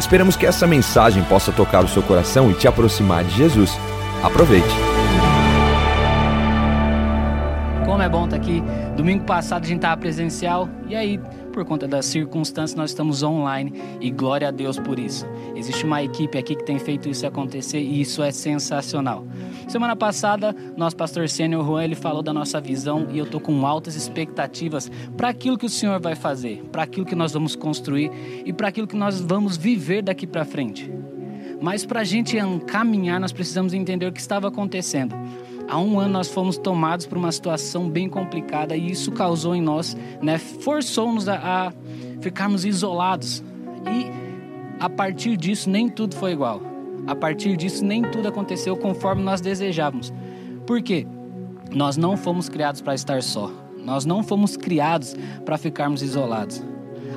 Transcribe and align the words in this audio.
Esperamos 0.00 0.34
que 0.34 0.46
essa 0.46 0.66
mensagem 0.66 1.22
possa 1.24 1.52
tocar 1.52 1.84
o 1.84 1.88
seu 1.88 2.02
coração 2.02 2.50
e 2.50 2.54
te 2.54 2.66
aproximar 2.66 3.22
de 3.22 3.36
Jesus. 3.36 3.70
Aproveite. 4.24 4.66
Como 7.84 8.00
é 8.02 8.08
bom 8.08 8.24
estar 8.24 8.36
aqui. 8.36 8.62
Domingo 8.96 9.24
passado 9.24 9.62
a 9.62 9.66
gente 9.66 9.76
estava 9.76 10.00
presencial 10.00 10.70
e 10.88 10.96
aí, 10.96 11.20
por 11.60 11.66
conta 11.66 11.86
das 11.86 12.06
circunstâncias, 12.06 12.74
nós 12.74 12.90
estamos 12.90 13.22
online 13.22 13.70
e 14.00 14.10
glória 14.10 14.48
a 14.48 14.50
Deus 14.50 14.78
por 14.78 14.98
isso. 14.98 15.26
Existe 15.54 15.84
uma 15.84 16.02
equipe 16.02 16.38
aqui 16.38 16.54
que 16.54 16.64
tem 16.64 16.78
feito 16.78 17.06
isso 17.06 17.26
acontecer 17.26 17.80
e 17.80 18.00
isso 18.00 18.22
é 18.22 18.30
sensacional. 18.32 19.26
Semana 19.68 19.94
passada, 19.94 20.56
nosso 20.74 20.96
pastor 20.96 21.28
sênior 21.28 21.62
Juan, 21.66 21.84
ele 21.84 21.94
falou 21.94 22.22
da 22.22 22.32
nossa 22.32 22.58
visão 22.62 23.08
e 23.12 23.18
eu 23.18 23.26
tô 23.26 23.38
com 23.38 23.66
altas 23.66 23.94
expectativas 23.94 24.90
para 25.18 25.28
aquilo 25.28 25.58
que 25.58 25.66
o 25.66 25.68
Senhor 25.68 26.00
vai 26.00 26.14
fazer, 26.14 26.64
para 26.72 26.84
aquilo 26.84 27.04
que 27.04 27.14
nós 27.14 27.32
vamos 27.32 27.54
construir 27.54 28.10
e 28.46 28.54
para 28.54 28.68
aquilo 28.68 28.86
que 28.86 28.96
nós 28.96 29.20
vamos 29.20 29.58
viver 29.58 30.00
daqui 30.00 30.26
para 30.26 30.46
frente. 30.46 30.90
Mas 31.60 31.84
para 31.84 32.00
a 32.00 32.04
gente 32.04 32.38
caminhar, 32.66 33.20
nós 33.20 33.32
precisamos 33.32 33.74
entender 33.74 34.06
o 34.06 34.12
que 34.12 34.20
estava 34.20 34.48
acontecendo. 34.48 35.14
Há 35.70 35.78
um 35.78 36.00
ano 36.00 36.14
nós 36.14 36.26
fomos 36.26 36.58
tomados 36.58 37.06
por 37.06 37.16
uma 37.16 37.30
situação 37.30 37.88
bem 37.88 38.08
complicada 38.08 38.76
e 38.76 38.90
isso 38.90 39.12
causou 39.12 39.54
em 39.54 39.62
nós, 39.62 39.96
né, 40.20 40.36
forçou-nos 40.36 41.28
a, 41.28 41.36
a 41.36 41.72
ficarmos 42.20 42.64
isolados. 42.64 43.40
E 43.86 44.10
a 44.80 44.90
partir 44.90 45.36
disso 45.36 45.70
nem 45.70 45.88
tudo 45.88 46.16
foi 46.16 46.32
igual. 46.32 46.60
A 47.06 47.14
partir 47.14 47.56
disso 47.56 47.84
nem 47.84 48.02
tudo 48.02 48.26
aconteceu 48.26 48.76
conforme 48.76 49.22
nós 49.22 49.40
desejávamos. 49.40 50.12
Por 50.66 50.82
quê? 50.82 51.06
Nós 51.72 51.96
não 51.96 52.16
fomos 52.16 52.48
criados 52.48 52.80
para 52.80 52.96
estar 52.96 53.22
só. 53.22 53.48
Nós 53.84 54.04
não 54.04 54.24
fomos 54.24 54.56
criados 54.56 55.14
para 55.44 55.56
ficarmos 55.56 56.02
isolados. 56.02 56.60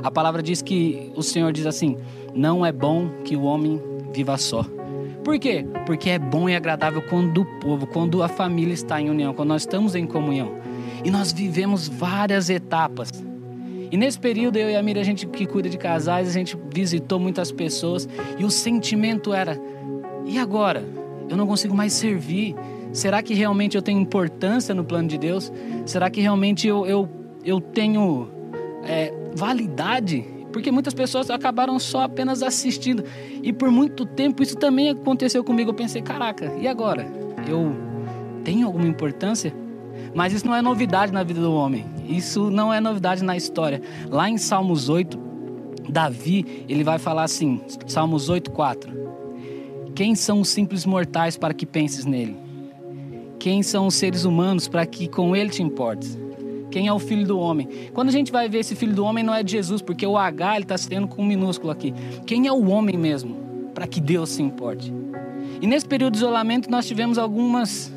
A 0.03 0.11
palavra 0.11 0.43
diz 0.43 0.61
que 0.61 1.11
o 1.15 1.23
Senhor 1.23 1.51
diz 1.51 1.65
assim: 1.65 1.97
"Não 2.35 2.63
é 2.63 2.71
bom 2.71 3.09
que 3.25 3.35
o 3.35 3.43
homem 3.43 3.81
viva 4.13 4.37
só". 4.37 4.63
Por 5.23 5.39
quê? 5.39 5.65
Porque 5.85 6.09
é 6.09 6.19
bom 6.19 6.49
e 6.49 6.55
agradável 6.55 7.01
quando 7.01 7.41
o 7.41 7.45
povo, 7.45 7.87
quando 7.87 8.21
a 8.21 8.27
família 8.27 8.73
está 8.73 8.99
em 8.99 9.09
união, 9.09 9.33
quando 9.33 9.49
nós 9.49 9.61
estamos 9.61 9.95
em 9.95 10.05
comunhão. 10.05 10.55
E 11.03 11.09
nós 11.09 11.31
vivemos 11.31 11.87
várias 11.87 12.49
etapas. 12.49 13.09
E 13.91 13.97
nesse 13.97 14.19
período, 14.19 14.57
eu 14.57 14.69
e 14.69 14.75
a 14.75 14.83
Mira, 14.83 15.01
a 15.01 15.03
gente 15.03 15.25
que 15.27 15.45
cuida 15.45 15.69
de 15.69 15.77
casais, 15.77 16.27
a 16.27 16.31
gente 16.31 16.57
visitou 16.73 17.19
muitas 17.19 17.51
pessoas 17.51 18.09
e 18.37 18.43
o 18.43 18.49
sentimento 18.49 19.33
era: 19.33 19.59
e 20.25 20.37
agora? 20.37 20.83
Eu 21.29 21.37
não 21.37 21.47
consigo 21.47 21.75
mais 21.75 21.93
servir. 21.93 22.55
Será 22.91 23.23
que 23.23 23.33
realmente 23.33 23.75
eu 23.75 23.81
tenho 23.81 23.99
importância 23.99 24.75
no 24.75 24.83
plano 24.83 25.07
de 25.07 25.17
Deus? 25.17 25.51
Será 25.85 26.09
que 26.09 26.21
realmente 26.21 26.67
eu, 26.67 26.85
eu, 26.85 27.09
eu 27.43 27.61
tenho 27.61 28.29
é, 28.85 29.13
validade 29.35 30.25
porque 30.53 30.71
muitas 30.71 30.93
pessoas 30.93 31.29
acabaram 31.29 31.77
só 31.79 32.03
apenas 32.03 32.43
assistindo. 32.43 33.03
E 33.41 33.51
por 33.51 33.71
muito 33.71 34.05
tempo 34.05 34.43
isso 34.43 34.55
também 34.55 34.91
aconteceu 34.91 35.43
comigo. 35.43 35.71
Eu 35.71 35.73
pensei, 35.73 36.01
caraca, 36.01 36.53
e 36.61 36.67
agora? 36.67 37.05
Eu 37.49 37.75
tenho 38.43 38.67
alguma 38.67 38.87
importância? 38.87 39.53
Mas 40.13 40.31
isso 40.31 40.45
não 40.45 40.55
é 40.55 40.61
novidade 40.61 41.11
na 41.11 41.23
vida 41.23 41.41
do 41.41 41.51
homem. 41.51 41.85
Isso 42.07 42.51
não 42.51 42.71
é 42.71 42.79
novidade 42.79 43.23
na 43.23 43.35
história. 43.35 43.81
Lá 44.09 44.29
em 44.29 44.37
Salmos 44.37 44.87
8, 44.87 45.19
Davi, 45.89 46.63
ele 46.69 46.83
vai 46.83 46.99
falar 46.99 47.23
assim, 47.23 47.59
Salmos 47.87 48.29
8, 48.29 48.51
4. 48.51 49.03
Quem 49.95 50.15
são 50.15 50.41
os 50.41 50.49
simples 50.49 50.85
mortais 50.85 51.35
para 51.35 51.53
que 51.53 51.65
penses 51.65 52.05
nele? 52.05 52.37
Quem 53.39 53.61
são 53.61 53.87
os 53.87 53.95
seres 53.95 54.23
humanos 54.23 54.67
para 54.67 54.85
que 54.85 55.07
com 55.07 55.35
ele 55.35 55.49
te 55.49 55.61
importes? 55.61 56.17
Quem 56.73 56.87
é 56.87 56.91
o 56.91 56.97
filho 56.97 57.27
do 57.27 57.37
homem? 57.37 57.69
Quando 57.93 58.09
a 58.09 58.11
gente 58.11 58.31
vai 58.31 58.49
ver 58.49 58.57
esse 58.57 58.75
filho 58.75 58.95
do 58.95 59.05
homem, 59.05 59.23
não 59.23 59.31
é 59.31 59.43
de 59.43 59.51
Jesus, 59.51 59.79
porque 59.79 60.07
o 60.07 60.17
H 60.17 60.61
está 60.61 60.75
sendo 60.75 61.07
com 61.07 61.21
um 61.21 61.25
minúsculo 61.25 61.71
aqui. 61.71 61.93
Quem 62.25 62.47
é 62.47 62.51
o 62.51 62.67
homem 62.67 62.97
mesmo? 62.97 63.35
Para 63.75 63.85
que 63.85 64.01
Deus 64.01 64.29
se 64.29 64.41
importe. 64.41 64.91
E 65.61 65.67
nesse 65.67 65.85
período 65.85 66.13
de 66.13 66.17
isolamento, 66.17 66.71
nós 66.71 66.87
tivemos 66.87 67.19
algumas 67.19 67.93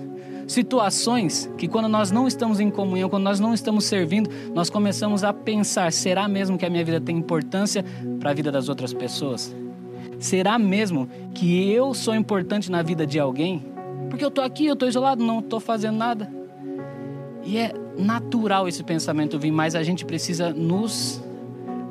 situações 0.47 1.51
que, 1.57 1.67
quando 1.67 1.89
nós 1.89 2.11
não 2.11 2.29
estamos 2.29 2.61
em 2.61 2.71
comunhão, 2.71 3.09
quando 3.09 3.23
nós 3.23 3.41
não 3.41 3.55
estamos 3.55 3.87
servindo, 3.87 4.29
nós 4.53 4.69
começamos 4.69 5.25
a 5.25 5.33
pensar: 5.33 5.91
será 5.91 6.29
mesmo 6.29 6.59
que 6.59 6.67
a 6.67 6.69
minha 6.69 6.85
vida 6.85 7.01
tem 7.01 7.17
importância 7.17 7.83
para 8.21 8.33
a 8.33 8.35
vida 8.35 8.53
das 8.53 8.69
outras 8.69 8.93
pessoas? 8.93 9.57
Será 10.19 10.59
mesmo 10.59 11.09
que 11.33 11.73
eu 11.73 11.95
sou 11.95 12.15
importante 12.15 12.71
na 12.71 12.83
vida 12.83 13.07
de 13.07 13.19
alguém? 13.19 13.65
Porque 14.11 14.23
eu 14.23 14.29
estou 14.29 14.45
aqui, 14.45 14.67
eu 14.67 14.75
estou 14.75 14.87
isolado, 14.87 15.25
não 15.25 15.39
estou 15.39 15.61
fazendo 15.61 15.97
nada. 15.97 16.31
E 17.43 17.57
é 17.57 17.73
natural 17.97 18.69
esse 18.69 18.83
pensamento 18.83 19.39
vir, 19.39 19.51
mas 19.51 19.75
a 19.75 19.83
gente 19.83 20.05
precisa 20.05 20.53
nos 20.53 21.23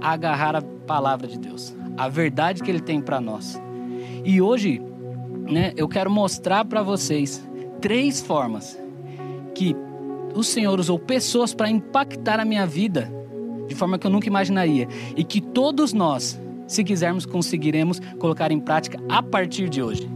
agarrar 0.02 0.56
à 0.56 0.62
palavra 0.62 1.28
de 1.28 1.40
Deus, 1.40 1.76
a 1.98 2.08
verdade 2.08 2.62
que 2.62 2.70
Ele 2.70 2.80
tem 2.80 3.02
para 3.02 3.20
nós. 3.20 3.60
E 4.24 4.42
hoje, 4.42 4.82
né, 5.50 5.74
eu 5.76 5.88
quero 5.88 6.10
mostrar 6.10 6.66
para 6.66 6.82
vocês 6.82 7.46
três 7.82 8.22
formas 8.22 8.80
que 9.54 9.76
o 10.36 10.44
Senhor 10.44 10.80
usou 10.80 11.00
pessoas 11.00 11.54
para 11.54 11.70
impactar 11.70 12.40
a 12.40 12.46
minha 12.46 12.66
vida 12.66 13.12
de 13.68 13.74
forma 13.74 13.98
que 13.98 14.06
eu 14.06 14.12
nunca 14.12 14.28
imaginaria 14.28 14.88
e 15.16 15.24
que 15.24 15.42
todos 15.42 15.94
nós, 15.94 16.40
se 16.68 16.84
quisermos, 16.84 17.26
conseguiremos 17.26 18.00
colocar 18.20 18.52
em 18.52 18.60
prática 18.60 19.00
a 19.10 19.24
partir 19.24 19.70
de 19.70 19.82
hoje. 19.82 20.10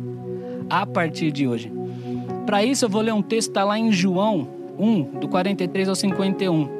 A 0.69 0.85
partir 0.85 1.31
de 1.31 1.47
hoje. 1.47 1.71
Para 2.45 2.63
isso, 2.63 2.85
eu 2.85 2.89
vou 2.89 3.01
ler 3.01 3.13
um 3.13 3.21
texto 3.21 3.49
está 3.49 3.63
lá 3.63 3.77
em 3.77 3.91
João 3.91 4.58
1, 4.79 5.19
do 5.19 5.27
43 5.27 5.89
ao 5.89 5.95
51. 5.95 6.79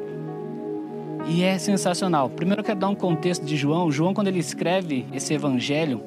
E 1.28 1.42
é 1.42 1.58
sensacional. 1.58 2.30
Primeiro 2.30 2.60
eu 2.60 2.64
quero 2.64 2.80
dar 2.80 2.88
um 2.88 2.94
contexto 2.94 3.44
de 3.44 3.56
João. 3.56 3.92
João, 3.92 4.14
quando 4.14 4.28
ele 4.28 4.38
escreve 4.38 5.06
esse 5.12 5.34
evangelho, 5.34 6.02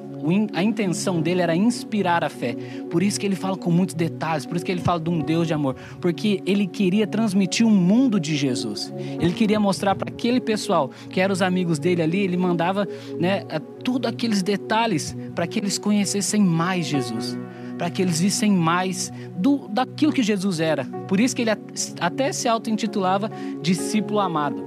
a 0.53 0.63
intenção 0.63 1.21
dele 1.21 1.41
era 1.41 1.55
inspirar 1.55 2.23
a 2.23 2.29
fé. 2.29 2.55
Por 2.89 3.03
isso 3.03 3.19
que 3.19 3.25
ele 3.25 3.35
fala 3.35 3.57
com 3.57 3.69
muitos 3.69 3.93
detalhes, 3.93 4.45
por 4.45 4.55
isso 4.55 4.65
que 4.65 4.71
ele 4.71 4.81
fala 4.81 4.99
de 4.99 5.09
um 5.09 5.19
Deus 5.19 5.47
de 5.47 5.53
amor, 5.53 5.75
porque 5.99 6.41
ele 6.45 6.65
queria 6.65 7.05
transmitir 7.05 7.65
um 7.65 7.71
mundo 7.71 8.19
de 8.19 8.35
Jesus. 8.35 8.93
Ele 9.19 9.33
queria 9.33 9.59
mostrar 9.59 9.95
para 9.95 10.09
aquele 10.09 10.39
pessoal, 10.39 10.89
que 11.09 11.19
eram 11.19 11.33
os 11.33 11.41
amigos 11.41 11.77
dele 11.77 12.01
ali, 12.01 12.19
ele 12.21 12.37
mandava, 12.37 12.87
né, 13.19 13.43
tudo 13.83 14.07
aqueles 14.07 14.41
detalhes 14.41 15.15
para 15.35 15.45
que 15.45 15.59
eles 15.59 15.77
conhecessem 15.77 16.41
mais 16.41 16.85
Jesus 16.85 17.37
para 17.83 17.89
que 17.89 18.01
eles 18.01 18.21
vissem 18.21 18.49
mais 18.49 19.11
do, 19.35 19.67
daquilo 19.67 20.13
que 20.13 20.23
Jesus 20.23 20.61
era. 20.61 20.85
Por 21.05 21.19
isso 21.19 21.35
que 21.35 21.41
ele 21.41 21.51
até 21.99 22.31
se 22.31 22.47
auto-intitulava 22.47 23.29
discípulo 23.61 24.21
amado. 24.21 24.63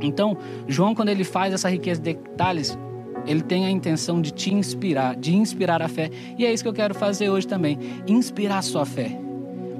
Então, 0.00 0.34
João, 0.66 0.94
quando 0.94 1.10
ele 1.10 1.24
faz 1.24 1.52
essa 1.52 1.68
riqueza 1.68 2.00
de 2.00 2.14
detalhes, 2.14 2.78
ele 3.26 3.42
tem 3.42 3.66
a 3.66 3.70
intenção 3.70 4.22
de 4.22 4.30
te 4.30 4.54
inspirar, 4.54 5.14
de 5.14 5.36
inspirar 5.36 5.82
a 5.82 5.88
fé. 5.88 6.10
E 6.38 6.46
é 6.46 6.50
isso 6.50 6.62
que 6.62 6.68
eu 6.70 6.72
quero 6.72 6.94
fazer 6.94 7.28
hoje 7.28 7.46
também: 7.46 7.78
inspirar 8.06 8.58
a 8.58 8.62
sua 8.62 8.86
fé. 8.86 9.20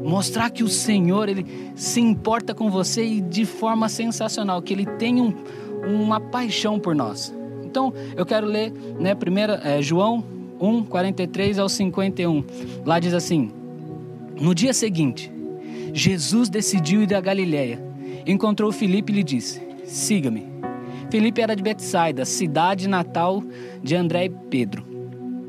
Mostrar 0.05 0.51
que 0.51 0.63
o 0.63 0.69
Senhor 0.69 1.27
ele 1.27 1.73
se 1.75 2.03
importa 2.03 2.55
com 2.55 2.71
você 2.71 3.03
e 3.03 3.23
de 3.23 3.47
forma 3.47 3.89
sensacional, 3.89 4.61
que 4.61 4.75
ele 4.75 4.85
tem 4.85 5.23
um, 5.23 5.33
uma 5.87 6.21
paixão 6.21 6.79
por 6.79 6.95
nós. 6.95 7.35
Então, 7.65 7.95
eu 8.15 8.27
quero 8.27 8.47
ler, 8.47 8.71
né, 9.01 9.15
primeiro, 9.15 9.55
é, 9.55 9.81
João 9.81 10.37
1, 10.61 10.85
43 10.85 11.59
ao 11.59 11.69
51. 11.69 12.45
Lá 12.85 12.99
diz 12.99 13.15
assim: 13.15 13.51
No 14.41 14.55
dia 14.55 14.73
seguinte, 14.73 15.31
Jesus 15.93 16.49
decidiu 16.49 17.03
ir 17.03 17.15
a 17.15 17.21
Galiléia. 17.21 17.83
Encontrou 18.27 18.73
Filipe 18.73 19.13
e 19.13 19.17
lhe 19.17 19.25
disse: 19.25 19.61
Siga-me. 19.85 20.47
Filipe 21.11 21.41
era 21.41 21.57
de 21.57 21.63
Betsaida, 21.63 22.25
cidade 22.25 22.87
natal 22.87 23.43
de 23.83 23.97
André 23.97 24.27
e 24.27 24.31
Pedro. 24.31 24.85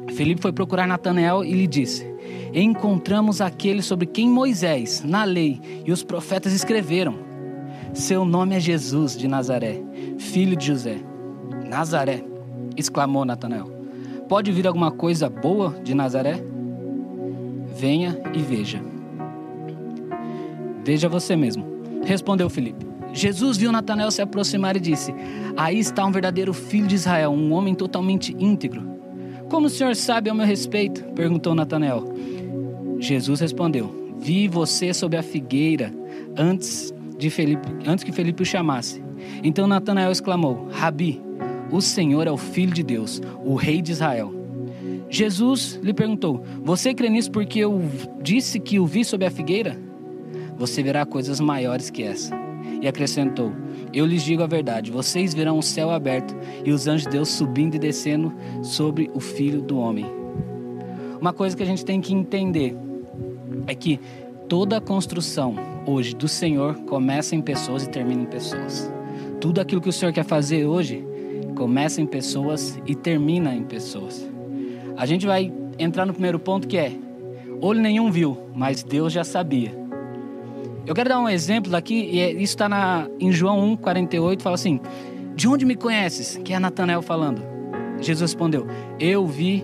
Filipe 0.10 0.42
foi 0.42 0.54
procurar 0.54 0.88
Natanael 0.88 1.44
e 1.44 1.52
lhe 1.52 1.68
disse: 1.68 2.08
Encontramos 2.54 3.42
aquele 3.42 3.82
sobre 3.82 4.06
quem 4.06 4.30
Moisés, 4.30 5.04
na 5.04 5.24
lei 5.24 5.60
e 5.86 5.92
os 5.92 6.04
profetas 6.04 6.54
escreveram. 6.54 7.16
Seu 7.94 8.24
nome 8.24 8.56
é 8.56 8.60
Jesus 8.60 9.18
de 9.18 9.28
Nazaré, 9.28 9.82
filho 10.18 10.56
de 10.56 10.68
José. 10.68 10.98
Nazaré, 11.68 12.24
exclamou 12.78 13.26
Natanael. 13.26 13.79
Pode 14.30 14.52
vir 14.52 14.68
alguma 14.68 14.92
coisa 14.92 15.28
boa 15.28 15.76
de 15.84 15.96
Nazaré? 15.96 16.40
Venha 17.76 18.22
e 18.32 18.38
veja. 18.38 18.80
Veja 20.86 21.10
você 21.10 21.36
mesmo. 21.36 21.66
Respondeu 22.06 22.48
Filipe. 22.48 22.86
Jesus 23.12 23.58
viu 23.58 23.72
Natanael 23.72 24.12
se 24.12 24.22
aproximar 24.22 24.78
e 24.78 24.80
disse: 24.80 25.12
Aí 25.58 25.80
está 25.80 26.06
um 26.06 26.12
verdadeiro 26.12 26.54
filho 26.54 26.86
de 26.86 26.94
Israel, 26.94 27.32
um 27.32 27.52
homem 27.54 27.74
totalmente 27.74 28.36
íntegro. 28.38 28.88
Como 29.50 29.66
o 29.66 29.70
senhor 29.70 29.96
sabe 29.96 30.30
ao 30.30 30.36
meu 30.36 30.46
respeito? 30.46 31.04
perguntou 31.16 31.56
Natanael. 31.56 32.14
Jesus 33.00 33.40
respondeu: 33.40 34.14
Vi 34.20 34.48
você 34.48 34.94
sob 34.94 35.18
a 35.18 35.24
figueira 35.24 35.92
antes 36.38 36.94
de 37.18 37.32
Felipe, 37.32 37.68
antes 37.84 38.04
que 38.04 38.12
Felipe 38.12 38.44
o 38.44 38.46
chamasse. 38.46 39.04
Então 39.44 39.66
Natanael 39.66 40.12
exclamou: 40.12 40.68
Rabi, 40.72 41.20
o 41.72 41.82
Senhor 41.82 42.28
é 42.28 42.32
o 42.32 42.38
Filho 42.38 42.74
de 42.74 42.84
Deus, 42.84 43.22
o 43.44 43.56
Rei 43.56 43.82
de 43.82 43.92
Israel. 43.92 44.34
Jesus 45.10 45.80
lhe 45.82 45.94
perguntou: 45.94 46.44
Você 46.64 46.94
crê 46.94 47.10
nisso 47.10 47.32
porque 47.32 47.60
eu 47.60 47.82
disse 48.22 48.60
que 48.60 48.80
o 48.80 48.86
vi 48.86 49.04
sob 49.04 49.26
a 49.26 49.32
figueira? 49.32 49.78
Você 50.58 50.84
verá 50.84 51.06
coisas 51.06 51.40
maiores 51.40 51.90
que 51.90 52.04
essa. 52.04 52.36
E 52.82 52.88
acrescentou: 52.88 53.52
Eu 53.94 54.06
lhes 54.06 54.24
digo 54.24 54.44
a 54.44 54.48
verdade: 54.48 54.92
vocês 54.92 55.34
verão 55.34 55.58
o 55.58 55.64
céu 55.64 55.90
aberto 55.90 56.36
e 56.64 56.72
os 56.72 56.88
anjos 56.88 57.04
de 57.04 57.10
Deus 57.10 57.30
subindo 57.30 57.76
e 57.76 57.80
descendo 57.80 58.34
sobre 58.62 59.10
o 59.14 59.20
Filho 59.20 59.62
do 59.62 59.78
Homem. 59.80 60.06
Uma 61.20 61.34
coisa 61.34 61.58
que 61.58 61.64
a 61.64 61.66
gente 61.66 61.84
tem 61.84 62.00
que 62.00 62.14
entender 62.14 62.76
é 63.68 63.76
que 63.76 64.00
toda 64.48 64.78
a 64.78 64.82
construção 64.82 65.56
hoje 65.86 66.16
do 66.16 66.28
Senhor 66.28 66.76
começa 66.82 67.36
em 67.36 67.42
pessoas 67.42 67.84
e 67.84 67.90
termina 67.90 68.22
em 68.22 68.26
pessoas. 68.26 68.92
Tudo 69.42 69.60
aquilo 69.60 69.82
que 69.82 69.90
o 69.90 69.94
Senhor 69.94 70.14
quer 70.14 70.24
fazer 70.24 70.66
hoje 70.66 71.04
começa 71.60 72.00
em 72.00 72.06
pessoas 72.06 72.80
e 72.86 72.96
termina 72.96 73.54
em 73.54 73.64
pessoas. 73.64 74.26
A 74.96 75.06
gente 75.06 75.28
vai 75.28 75.52
entrar 75.78 76.06
no 76.06 76.14
primeiro 76.14 76.40
ponto 76.40 76.66
que 76.66 76.78
é: 76.78 76.94
olho 77.60 77.82
nenhum 77.82 78.10
viu, 78.10 78.38
mas 78.56 78.82
Deus 78.82 79.12
já 79.12 79.26
sabia. 79.26 79.78
Eu 80.88 80.96
quero 80.96 81.10
dar 81.10 81.20
um 81.20 81.28
exemplo 81.28 81.70
daqui, 81.70 82.10
e 82.14 82.20
é, 82.22 82.32
isso 82.32 82.56
está 82.56 83.08
em 83.20 83.30
João 83.34 83.60
1, 83.74 83.76
48, 83.76 84.42
fala 84.42 84.56
assim: 84.56 84.80
De 85.36 85.50
onde 85.50 85.66
me 85.66 85.76
conheces? 85.76 86.38
Que 86.38 86.54
é 86.54 86.60
Natanael 86.60 87.02
falando. 87.02 87.42
Jesus 88.00 88.22
respondeu: 88.32 88.66
Eu 88.98 89.28
vi 89.28 89.62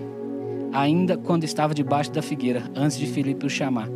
ainda 0.74 1.16
quando 1.16 1.44
estava 1.44 1.72
debaixo 1.72 2.12
da 2.12 2.20
figueira, 2.20 2.62
antes 2.74 2.98
de 2.98 3.06
Filipe 3.06 3.46
o 3.46 3.48
chamar. 3.48 3.88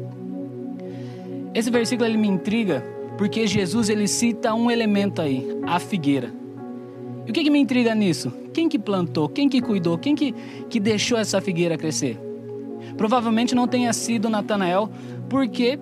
Esse 1.55 1.70
versículo 1.70 2.08
ele 2.08 2.17
me 2.17 2.29
intriga 2.29 2.82
porque 3.19 3.46
Jesus 3.46 3.91
ele 3.91 4.08
cita 4.08 4.55
um 4.55 4.70
elemento 4.70 5.20
aí, 5.20 5.46
a 5.67 5.79
figueira. 5.79 6.41
O 7.31 7.32
que, 7.32 7.44
que 7.44 7.50
me 7.50 7.61
intriga 7.61 7.94
nisso? 7.94 8.32
Quem 8.53 8.69
que 8.69 8.77
plantou? 8.77 9.29
Quem 9.29 9.49
que 9.49 9.62
cuidou? 9.62 9.97
Quem 9.97 10.17
que, 10.17 10.35
que 10.69 10.81
deixou 10.81 11.17
essa 11.17 11.41
figueira 11.41 11.79
crescer? 11.79 12.19
Provavelmente 12.97 13.55
não 13.55 13.69
tenha 13.69 13.93
sido 13.93 14.29
Natanael, 14.29 14.91
porque 15.29 15.79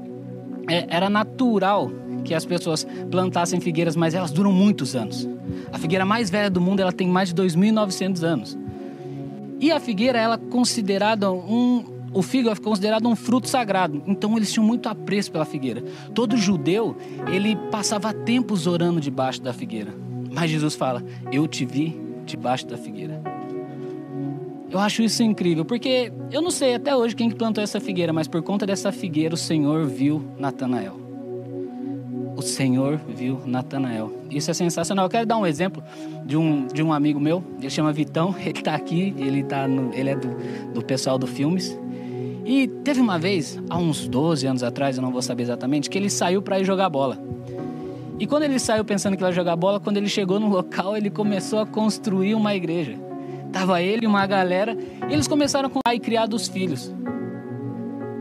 é, 0.69 0.87
era 0.95 1.09
natural 1.09 1.91
que 2.23 2.35
as 2.35 2.45
pessoas 2.45 2.87
plantassem 3.11 3.61
figueiras, 3.61 3.97
mas 3.97 4.13
elas 4.13 4.31
duram 4.31 4.53
muitos 4.53 4.95
anos. 4.95 5.27
A 5.73 5.79
figueira 5.79 6.05
mais 6.05 6.29
velha 6.29 6.51
do 6.51 6.61
mundo 6.61 6.81
ela 6.81 6.93
tem 6.93 7.09
mais 7.09 7.33
de 7.33 7.43
2.900 7.43 8.23
anos. 8.23 8.59
E 9.59 9.73
a 9.73 9.81
figueira 9.81 10.19
ela 10.19 10.35
é 10.35 10.51
considerada 10.51 11.33
um 11.33 11.97
o 12.13 12.23
figo 12.23 12.51
é 12.51 12.57
considerado 12.57 13.09
um 13.09 13.17
fruto 13.17 13.49
sagrado. 13.49 14.03
Então 14.07 14.37
eles 14.37 14.53
tinham 14.53 14.67
muito 14.67 14.87
apreço 14.87 15.33
pela 15.33 15.47
figueira. 15.47 15.83
Todo 16.15 16.37
judeu, 16.37 16.95
ele 17.33 17.57
passava 17.71 18.13
tempos 18.13 18.67
orando 18.67 19.01
debaixo 19.01 19.41
da 19.41 19.53
figueira. 19.55 20.08
Mas 20.39 20.51
Jesus 20.51 20.77
fala: 20.77 21.03
"Eu 21.33 21.49
te 21.49 21.65
vi 21.65 22.01
debaixo 22.25 22.67
da 22.67 22.77
figueira. 22.77 23.21
Eu 24.71 24.79
acho 24.79 25.03
isso 25.03 25.23
incrível, 25.23 25.65
porque 25.65 26.13
eu 26.31 26.43
não 26.43 26.51
sei 26.51 26.75
até 26.75 26.95
hoje 26.95 27.17
quem 27.17 27.31
plantou 27.31 27.65
essa 27.65 27.81
figueira, 27.81 28.13
mas 28.13 28.29
por 28.29 28.43
conta 28.43 28.67
dessa 28.67 28.93
figueira 28.93 29.35
o 29.35 29.37
Senhor 29.37 29.87
viu 29.87 30.23
Natanael. 30.39 30.95
O 32.37 32.43
Senhor 32.43 33.01
viu 33.09 33.41
Natanael. 33.47 34.13
Isso 34.31 34.51
é 34.51 34.55
sensacional. 34.55 35.07
Eu 35.07 35.11
quero 35.11 35.27
dar 35.27 35.39
um 35.39 35.47
exemplo 35.47 35.83
de 36.25 36.37
um, 36.37 36.67
de 36.67 36.83
um 36.83 36.93
amigo 36.93 37.19
meu, 37.19 37.43
ele 37.59 37.71
chama 37.71 37.93
Vitão, 37.93 38.33
ele 38.39 38.59
está 38.59 38.75
aqui, 38.75 39.15
ele, 39.19 39.43
tá 39.43 39.67
no, 39.67 39.93
ele 39.93 40.11
é 40.11 40.17
do, 40.17 40.29
do 40.73 40.85
pessoal 40.85 41.19
do 41.19 41.27
Filmes. 41.27 41.77
E 42.45 42.69
teve 42.85 43.01
uma 43.01 43.19
vez, 43.19 43.59
há 43.69 43.77
uns 43.77 44.07
12 44.07 44.47
anos 44.47 44.63
atrás, 44.63 44.97
eu 44.97 45.03
não 45.03 45.11
vou 45.11 45.21
saber 45.21 45.43
exatamente, 45.43 45.91
que 45.91 45.99
ele 45.99 46.09
saiu 46.09 46.41
para 46.41 46.61
ir 46.61 46.65
jogar 46.65 46.89
bola. 46.89 47.19
E 48.21 48.27
quando 48.27 48.43
ele 48.43 48.59
saiu 48.59 48.85
pensando 48.85 49.17
que 49.17 49.23
ia 49.23 49.31
jogar 49.31 49.55
bola, 49.55 49.79
quando 49.79 49.97
ele 49.97 50.09
chegou 50.09 50.41
no 50.41 50.49
local, 50.49 50.97
ele 50.97 51.09
começou 51.09 51.61
a 51.61 51.67
construir 51.67 52.35
uma 52.35 52.55
igreja. 52.55 52.97
Tava 53.53 53.81
ele 53.81 54.05
e 54.05 54.09
uma 54.09 54.27
galera, 54.27 54.77
e 55.09 55.13
eles 55.13 55.29
começaram 55.29 55.71
a 55.85 55.99
criar 55.99 56.27
dos 56.27 56.49
filhos. 56.49 56.93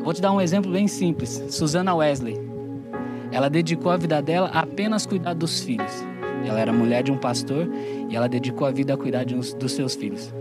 Vou 0.03 0.13
te 0.13 0.21
dar 0.21 0.31
um 0.31 0.39
exemplo 0.39 0.71
bem 0.71 0.87
simples. 0.87 1.43
Susana 1.49 1.95
Wesley. 1.95 2.37
Ela 3.31 3.49
dedicou 3.49 3.91
a 3.91 3.97
vida 3.97 4.21
dela 4.21 4.49
a 4.53 4.59
apenas 4.59 5.05
cuidar 5.05 5.33
dos 5.33 5.61
filhos. 5.61 6.05
Ela 6.45 6.59
era 6.59 6.71
mulher 6.71 7.03
de 7.03 7.11
um 7.11 7.17
pastor 7.17 7.67
e 8.07 8.15
ela 8.15 8.29
dedicou 8.29 8.67
a 8.67 8.71
vida 8.71 8.93
a 8.93 8.97
cuidar 8.97 9.25
uns, 9.33 9.53
dos 9.53 9.73
seus 9.73 9.95
filhos. 9.95 10.33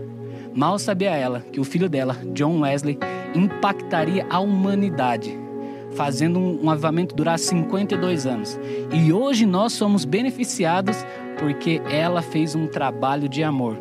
Mal 0.53 0.79
sabia 0.79 1.11
ela 1.11 1.41
que 1.51 1.59
o 1.59 1.63
filho 1.63 1.89
dela, 1.89 2.15
John 2.33 2.61
Wesley, 2.61 2.97
impactaria 3.35 4.25
a 4.29 4.39
humanidade 4.39 5.46
fazendo 5.91 6.39
um, 6.39 6.65
um 6.65 6.69
avivamento 6.69 7.15
durar 7.15 7.39
52 7.39 8.25
anos. 8.25 8.59
E 8.91 9.11
hoje 9.11 9.45
nós 9.45 9.73
somos 9.73 10.05
beneficiados 10.05 10.97
porque 11.39 11.81
ela 11.89 12.21
fez 12.21 12.55
um 12.55 12.67
trabalho 12.67 13.29
de 13.29 13.43
amor. 13.43 13.77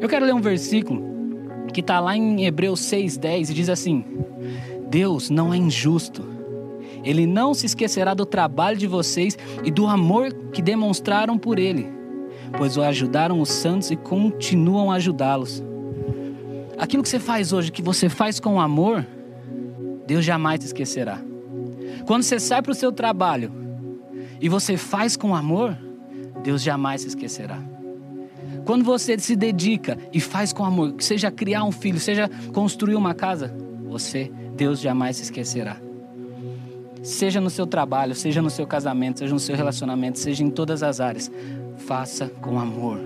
Eu 0.00 0.08
quero 0.08 0.26
ler 0.26 0.34
um 0.34 0.40
versículo 0.40 1.02
que 1.72 1.80
está 1.80 1.98
lá 1.98 2.16
em 2.16 2.44
Hebreus 2.46 2.80
6,10 2.80 3.50
e 3.50 3.54
diz 3.54 3.68
assim: 3.68 4.04
Deus 4.88 5.30
não 5.30 5.52
é 5.52 5.56
injusto. 5.56 6.24
Ele 7.02 7.26
não 7.26 7.52
se 7.52 7.66
esquecerá 7.66 8.14
do 8.14 8.24
trabalho 8.24 8.78
de 8.78 8.86
vocês 8.86 9.36
e 9.62 9.70
do 9.70 9.86
amor 9.86 10.32
que 10.52 10.62
demonstraram 10.62 11.36
por 11.36 11.58
ele, 11.58 11.86
pois 12.56 12.76
o 12.78 12.82
ajudaram 12.82 13.40
os 13.40 13.50
santos 13.50 13.90
e 13.90 13.96
continuam 13.96 14.90
a 14.90 14.94
ajudá-los. 14.94 15.62
Aquilo 16.78 17.02
que 17.02 17.08
você 17.08 17.18
faz 17.18 17.52
hoje, 17.52 17.70
que 17.70 17.82
você 17.82 18.08
faz 18.08 18.40
com 18.40 18.58
amor, 18.58 19.06
Deus 20.06 20.24
jamais 20.24 20.60
se 20.60 20.66
esquecerá. 20.68 21.20
Quando 22.06 22.22
você 22.22 22.38
sai 22.38 22.60
para 22.62 22.72
o 22.72 22.74
seu 22.74 22.92
trabalho 22.92 23.52
e 24.40 24.48
você 24.48 24.76
faz 24.76 25.16
com 25.16 25.34
amor, 25.34 25.76
Deus 26.42 26.62
jamais 26.62 27.02
se 27.02 27.08
esquecerá. 27.08 27.58
Quando 28.64 28.84
você 28.84 29.18
se 29.18 29.36
dedica 29.36 29.98
e 30.12 30.20
faz 30.20 30.52
com 30.52 30.64
amor, 30.64 30.94
seja 30.98 31.30
criar 31.30 31.64
um 31.64 31.72
filho, 31.72 31.98
seja 31.98 32.30
construir 32.52 32.94
uma 32.94 33.14
casa, 33.14 33.54
você, 33.84 34.30
Deus 34.56 34.80
jamais 34.80 35.16
se 35.16 35.24
esquecerá. 35.24 35.76
Seja 37.02 37.40
no 37.40 37.50
seu 37.50 37.66
trabalho, 37.66 38.14
seja 38.14 38.40
no 38.40 38.48
seu 38.48 38.66
casamento, 38.66 39.18
seja 39.18 39.34
no 39.34 39.40
seu 39.40 39.54
relacionamento, 39.54 40.18
seja 40.18 40.42
em 40.42 40.50
todas 40.50 40.82
as 40.82 41.00
áreas, 41.00 41.30
faça 41.76 42.28
com 42.28 42.58
amor. 42.58 42.98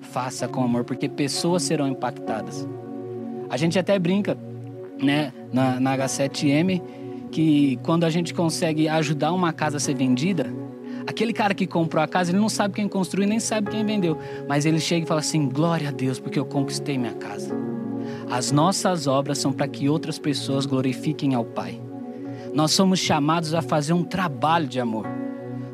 Faça 0.00 0.48
com 0.48 0.62
amor, 0.62 0.84
porque 0.84 1.08
pessoas 1.08 1.62
serão 1.62 1.86
impactadas. 1.86 2.66
A 3.48 3.56
gente 3.56 3.78
até 3.78 3.96
brinca, 3.98 4.36
né, 5.00 5.32
na, 5.52 5.78
na 5.78 5.96
H7M, 5.96 6.82
que 7.30 7.78
quando 7.82 8.04
a 8.04 8.10
gente 8.10 8.32
consegue 8.32 8.88
ajudar 8.88 9.32
uma 9.32 9.52
casa 9.52 9.76
a 9.76 9.80
ser 9.80 9.94
vendida, 9.94 10.52
aquele 11.06 11.32
cara 11.32 11.54
que 11.54 11.66
comprou 11.66 12.02
a 12.02 12.08
casa, 12.08 12.30
ele 12.30 12.38
não 12.38 12.48
sabe 12.48 12.74
quem 12.74 12.88
construiu 12.88 13.28
nem 13.28 13.40
sabe 13.40 13.70
quem 13.70 13.84
vendeu, 13.84 14.18
mas 14.48 14.66
ele 14.66 14.80
chega 14.80 15.04
e 15.04 15.08
fala 15.08 15.20
assim: 15.20 15.48
glória 15.48 15.88
a 15.88 15.92
Deus, 15.92 16.18
porque 16.18 16.38
eu 16.38 16.44
conquistei 16.44 16.98
minha 16.98 17.14
casa. 17.14 17.54
As 18.30 18.50
nossas 18.50 19.06
obras 19.06 19.38
são 19.38 19.52
para 19.52 19.68
que 19.68 19.88
outras 19.88 20.18
pessoas 20.18 20.66
glorifiquem 20.66 21.34
ao 21.34 21.44
Pai. 21.44 21.80
Nós 22.52 22.72
somos 22.72 22.98
chamados 22.98 23.54
a 23.54 23.62
fazer 23.62 23.92
um 23.92 24.02
trabalho 24.02 24.66
de 24.66 24.80
amor. 24.80 25.06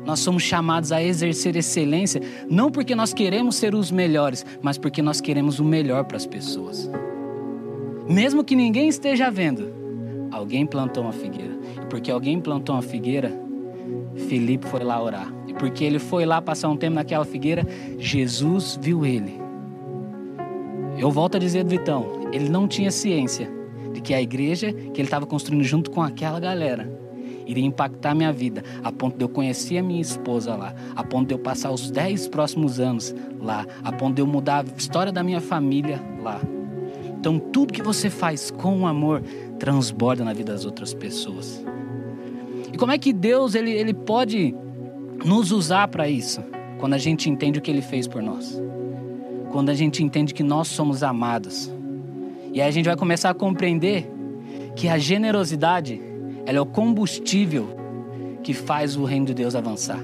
Nós 0.05 0.19
somos 0.19 0.43
chamados 0.43 0.91
a 0.91 1.01
exercer 1.01 1.55
excelência, 1.55 2.21
não 2.49 2.69
porque 2.69 2.93
nós 2.93 3.13
queremos 3.13 3.55
ser 3.55 3.73
os 3.73 3.89
melhores, 3.89 4.45
mas 4.61 4.77
porque 4.77 5.01
nós 5.01 5.21
queremos 5.21 5.59
o 5.59 5.63
melhor 5.63 6.03
para 6.03 6.17
as 6.17 6.25
pessoas. 6.25 6.89
Mesmo 8.07 8.43
que 8.43 8.55
ninguém 8.55 8.89
esteja 8.89 9.31
vendo, 9.31 9.82
alguém 10.33 10.65
plantou 10.65 11.03
uma 11.03 11.13
figueira. 11.13 11.53
E 11.81 11.85
porque 11.85 12.11
alguém 12.11 12.39
plantou 12.39 12.75
uma 12.75 12.81
figueira, 12.81 13.31
Felipe 14.27 14.67
foi 14.67 14.83
lá 14.83 15.01
orar. 15.01 15.31
E 15.47 15.53
porque 15.53 15.83
ele 15.83 15.99
foi 15.99 16.25
lá 16.25 16.41
passar 16.41 16.69
um 16.69 16.77
tempo 16.77 16.95
naquela 16.95 17.25
figueira, 17.25 17.65
Jesus 17.97 18.77
viu 18.81 19.05
ele. 19.05 19.41
Eu 20.97 21.11
volto 21.11 21.35
a 21.35 21.39
dizer 21.39 21.63
do 21.63 21.69
Vitão, 21.69 22.29
ele 22.31 22.49
não 22.49 22.67
tinha 22.67 22.91
ciência 22.91 23.49
de 23.93 24.01
que 24.01 24.13
a 24.13 24.21
igreja 24.21 24.71
que 24.71 25.01
ele 25.01 25.07
estava 25.07 25.25
construindo 25.25 25.63
junto 25.63 25.91
com 25.91 26.01
aquela 26.01 26.39
galera 26.39 27.01
iria 27.45 27.65
impactar 27.65 28.15
minha 28.15 28.31
vida, 28.31 28.63
a 28.83 28.91
ponto 28.91 29.17
de 29.17 29.23
eu 29.23 29.29
conhecer 29.29 29.77
a 29.77 29.83
minha 29.83 30.01
esposa 30.01 30.55
lá, 30.55 30.73
a 30.95 31.03
ponto 31.03 31.27
de 31.27 31.33
eu 31.33 31.39
passar 31.39 31.71
os 31.71 31.91
dez 31.91 32.27
próximos 32.27 32.79
anos 32.79 33.13
lá, 33.39 33.65
a 33.83 33.91
ponto 33.91 34.15
de 34.15 34.21
eu 34.21 34.27
mudar 34.27 34.63
a 34.63 34.77
história 34.77 35.11
da 35.11 35.23
minha 35.23 35.41
família 35.41 36.01
lá. 36.21 36.39
Então, 37.23 37.39
tudo 37.39 37.71
que 37.71 37.81
você 37.81 38.09
faz 38.09 38.51
com 38.51 38.85
amor 38.85 39.23
transborda 39.63 40.25
na 40.25 40.33
vida 40.33 40.51
das 40.51 40.65
outras 40.65 40.93
pessoas. 40.93 41.63
E 42.73 42.77
como 42.77 42.91
é 42.91 42.97
que 42.97 43.13
Deus 43.13 43.55
ele, 43.55 43.71
ele 43.71 43.93
pode 43.93 44.53
nos 45.23 45.53
usar 45.53 45.87
para 45.87 46.09
isso? 46.09 46.43
Quando 46.81 46.95
a 46.95 46.97
gente 46.97 47.29
entende 47.29 47.59
o 47.59 47.61
que 47.61 47.71
ele 47.71 47.81
fez 47.81 48.05
por 48.05 48.21
nós. 48.21 48.61
Quando 49.53 49.69
a 49.69 49.73
gente 49.73 50.03
entende 50.03 50.33
que 50.33 50.43
nós 50.43 50.67
somos 50.67 51.01
amados. 51.01 51.71
E 52.51 52.59
aí 52.59 52.67
a 52.67 52.71
gente 52.71 52.87
vai 52.87 52.97
começar 52.97 53.29
a 53.29 53.33
compreender 53.33 54.11
que 54.75 54.89
a 54.89 54.97
generosidade 54.97 56.01
ela 56.45 56.57
é 56.57 56.61
o 56.61 56.65
combustível 56.65 57.69
que 58.43 58.53
faz 58.53 58.97
o 58.97 59.05
reino 59.05 59.27
de 59.27 59.33
Deus 59.33 59.55
avançar. 59.55 60.03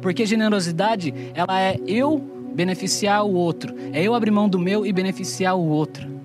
Porque 0.00 0.24
generosidade, 0.24 1.12
ela 1.34 1.60
é 1.60 1.76
eu 1.88 2.20
beneficiar 2.54 3.26
o 3.26 3.34
outro, 3.34 3.74
é 3.92 4.00
eu 4.00 4.14
abrir 4.14 4.30
mão 4.30 4.48
do 4.48 4.60
meu 4.60 4.86
e 4.86 4.92
beneficiar 4.92 5.56
o 5.56 5.66
outro. 5.66 6.15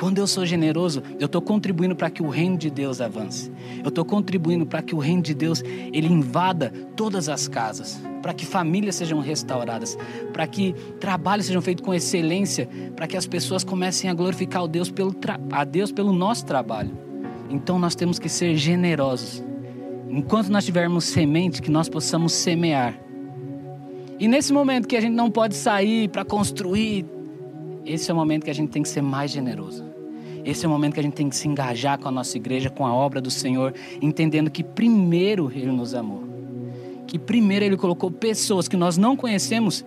Quando 0.00 0.16
eu 0.16 0.26
sou 0.26 0.46
generoso, 0.46 1.02
eu 1.18 1.26
estou 1.26 1.42
contribuindo 1.42 1.94
para 1.94 2.08
que 2.08 2.22
o 2.22 2.28
reino 2.30 2.56
de 2.56 2.70
Deus 2.70 3.02
avance. 3.02 3.52
Eu 3.84 3.90
estou 3.90 4.02
contribuindo 4.02 4.64
para 4.64 4.80
que 4.80 4.94
o 4.94 4.98
reino 4.98 5.20
de 5.20 5.34
Deus 5.34 5.62
ele 5.62 6.06
invada 6.06 6.72
todas 6.96 7.28
as 7.28 7.46
casas, 7.46 8.00
para 8.22 8.32
que 8.32 8.46
famílias 8.46 8.94
sejam 8.94 9.20
restauradas, 9.20 9.98
para 10.32 10.46
que 10.46 10.72
trabalhos 10.98 11.44
sejam 11.44 11.60
feitos 11.60 11.84
com 11.84 11.92
excelência, 11.92 12.66
para 12.96 13.06
que 13.06 13.14
as 13.14 13.26
pessoas 13.26 13.62
comecem 13.62 14.08
a 14.08 14.14
glorificar 14.14 14.62
a 14.62 14.66
Deus 14.66 14.90
pelo 14.90 15.14
a 15.52 15.64
Deus 15.64 15.92
pelo 15.92 16.14
nosso 16.14 16.46
trabalho. 16.46 16.96
Então 17.50 17.78
nós 17.78 17.94
temos 17.94 18.18
que 18.18 18.30
ser 18.30 18.56
generosos. 18.56 19.44
Enquanto 20.08 20.48
nós 20.48 20.64
tivermos 20.64 21.04
semente, 21.04 21.60
que 21.60 21.70
nós 21.70 21.90
possamos 21.90 22.32
semear. 22.32 22.98
E 24.18 24.26
nesse 24.26 24.50
momento 24.50 24.88
que 24.88 24.96
a 24.96 25.00
gente 25.00 25.14
não 25.14 25.30
pode 25.30 25.54
sair 25.54 26.08
para 26.08 26.24
construir, 26.24 27.04
esse 27.84 28.10
é 28.10 28.14
o 28.14 28.16
momento 28.16 28.44
que 28.44 28.50
a 28.50 28.54
gente 28.54 28.70
tem 28.70 28.82
que 28.82 28.88
ser 28.88 29.02
mais 29.02 29.30
generoso. 29.30 29.84
Esse 30.44 30.64
é 30.64 30.68
o 30.68 30.70
momento 30.70 30.94
que 30.94 31.00
a 31.00 31.02
gente 31.02 31.14
tem 31.14 31.28
que 31.28 31.36
se 31.36 31.46
engajar 31.46 31.98
com 31.98 32.08
a 32.08 32.10
nossa 32.10 32.36
igreja, 32.36 32.70
com 32.70 32.86
a 32.86 32.94
obra 32.94 33.20
do 33.20 33.30
Senhor, 33.30 33.74
entendendo 34.00 34.50
que 34.50 34.64
primeiro 34.64 35.50
Ele 35.54 35.70
nos 35.70 35.94
amou. 35.94 36.24
Que 37.06 37.18
primeiro 37.18 37.64
Ele 37.64 37.76
colocou 37.76 38.10
pessoas 38.10 38.68
que 38.68 38.76
nós 38.76 38.96
não 38.96 39.16
conhecemos 39.16 39.84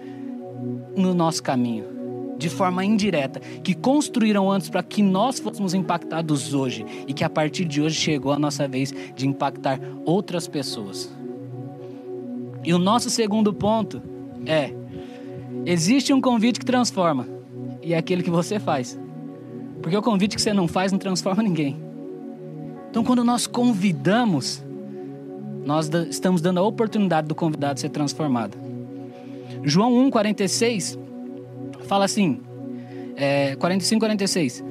no 0.95 1.13
nosso 1.13 1.41
caminho, 1.41 1.85
de 2.37 2.49
forma 2.49 2.85
indireta, 2.85 3.39
que 3.39 3.73
construíram 3.73 4.51
antes 4.51 4.69
para 4.69 4.83
que 4.83 5.01
nós 5.01 5.39
fôssemos 5.39 5.73
impactados 5.73 6.53
hoje 6.53 6.85
e 7.07 7.13
que 7.13 7.23
a 7.23 7.29
partir 7.29 7.65
de 7.65 7.81
hoje 7.81 7.95
chegou 7.95 8.31
a 8.31 8.39
nossa 8.39 8.67
vez 8.67 8.93
de 9.15 9.27
impactar 9.27 9.79
outras 10.05 10.47
pessoas. 10.47 11.11
E 12.63 12.73
o 12.73 12.77
nosso 12.77 13.09
segundo 13.09 13.53
ponto 13.53 14.01
é: 14.45 14.73
existe 15.65 16.13
um 16.13 16.21
convite 16.21 16.59
que 16.59 16.65
transforma, 16.65 17.27
e 17.83 17.93
é 17.93 17.97
aquele 17.97 18.23
que 18.23 18.29
você 18.29 18.59
faz. 18.59 18.97
Porque 19.81 19.95
o 19.95 20.01
convite 20.01 20.35
que 20.35 20.41
você 20.41 20.53
não 20.53 20.67
faz 20.67 20.91
não 20.91 20.99
transforma 20.99 21.43
ninguém. 21.43 21.77
Então, 22.89 23.03
quando 23.03 23.23
nós 23.23 23.45
convidamos, 23.45 24.63
nós 25.65 25.89
estamos 26.09 26.41
dando 26.41 26.59
a 26.59 26.63
oportunidade 26.63 27.27
do 27.27 27.35
convidado 27.35 27.79
ser 27.79 27.89
transformado. 27.89 28.57
João 29.63 29.93
1, 30.05 30.09
46 30.09 30.99
fala 31.85 32.05
assim: 32.05 32.39
é, 33.15 33.55
45, 33.55 33.99
46. 33.99 34.63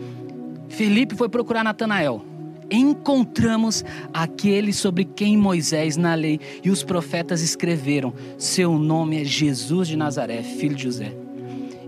Felipe 0.68 1.14
foi 1.14 1.28
procurar 1.28 1.62
Natanael. 1.62 2.24
Encontramos 2.70 3.84
aquele 4.14 4.72
sobre 4.72 5.04
quem 5.04 5.36
Moisés 5.36 5.98
na 5.98 6.14
lei 6.14 6.40
e 6.64 6.70
os 6.70 6.82
profetas 6.82 7.42
escreveram. 7.42 8.14
Seu 8.38 8.78
nome 8.78 9.20
é 9.20 9.24
Jesus 9.24 9.88
de 9.88 9.96
Nazaré, 9.96 10.42
filho 10.42 10.74
de 10.74 10.84
José. 10.84 11.21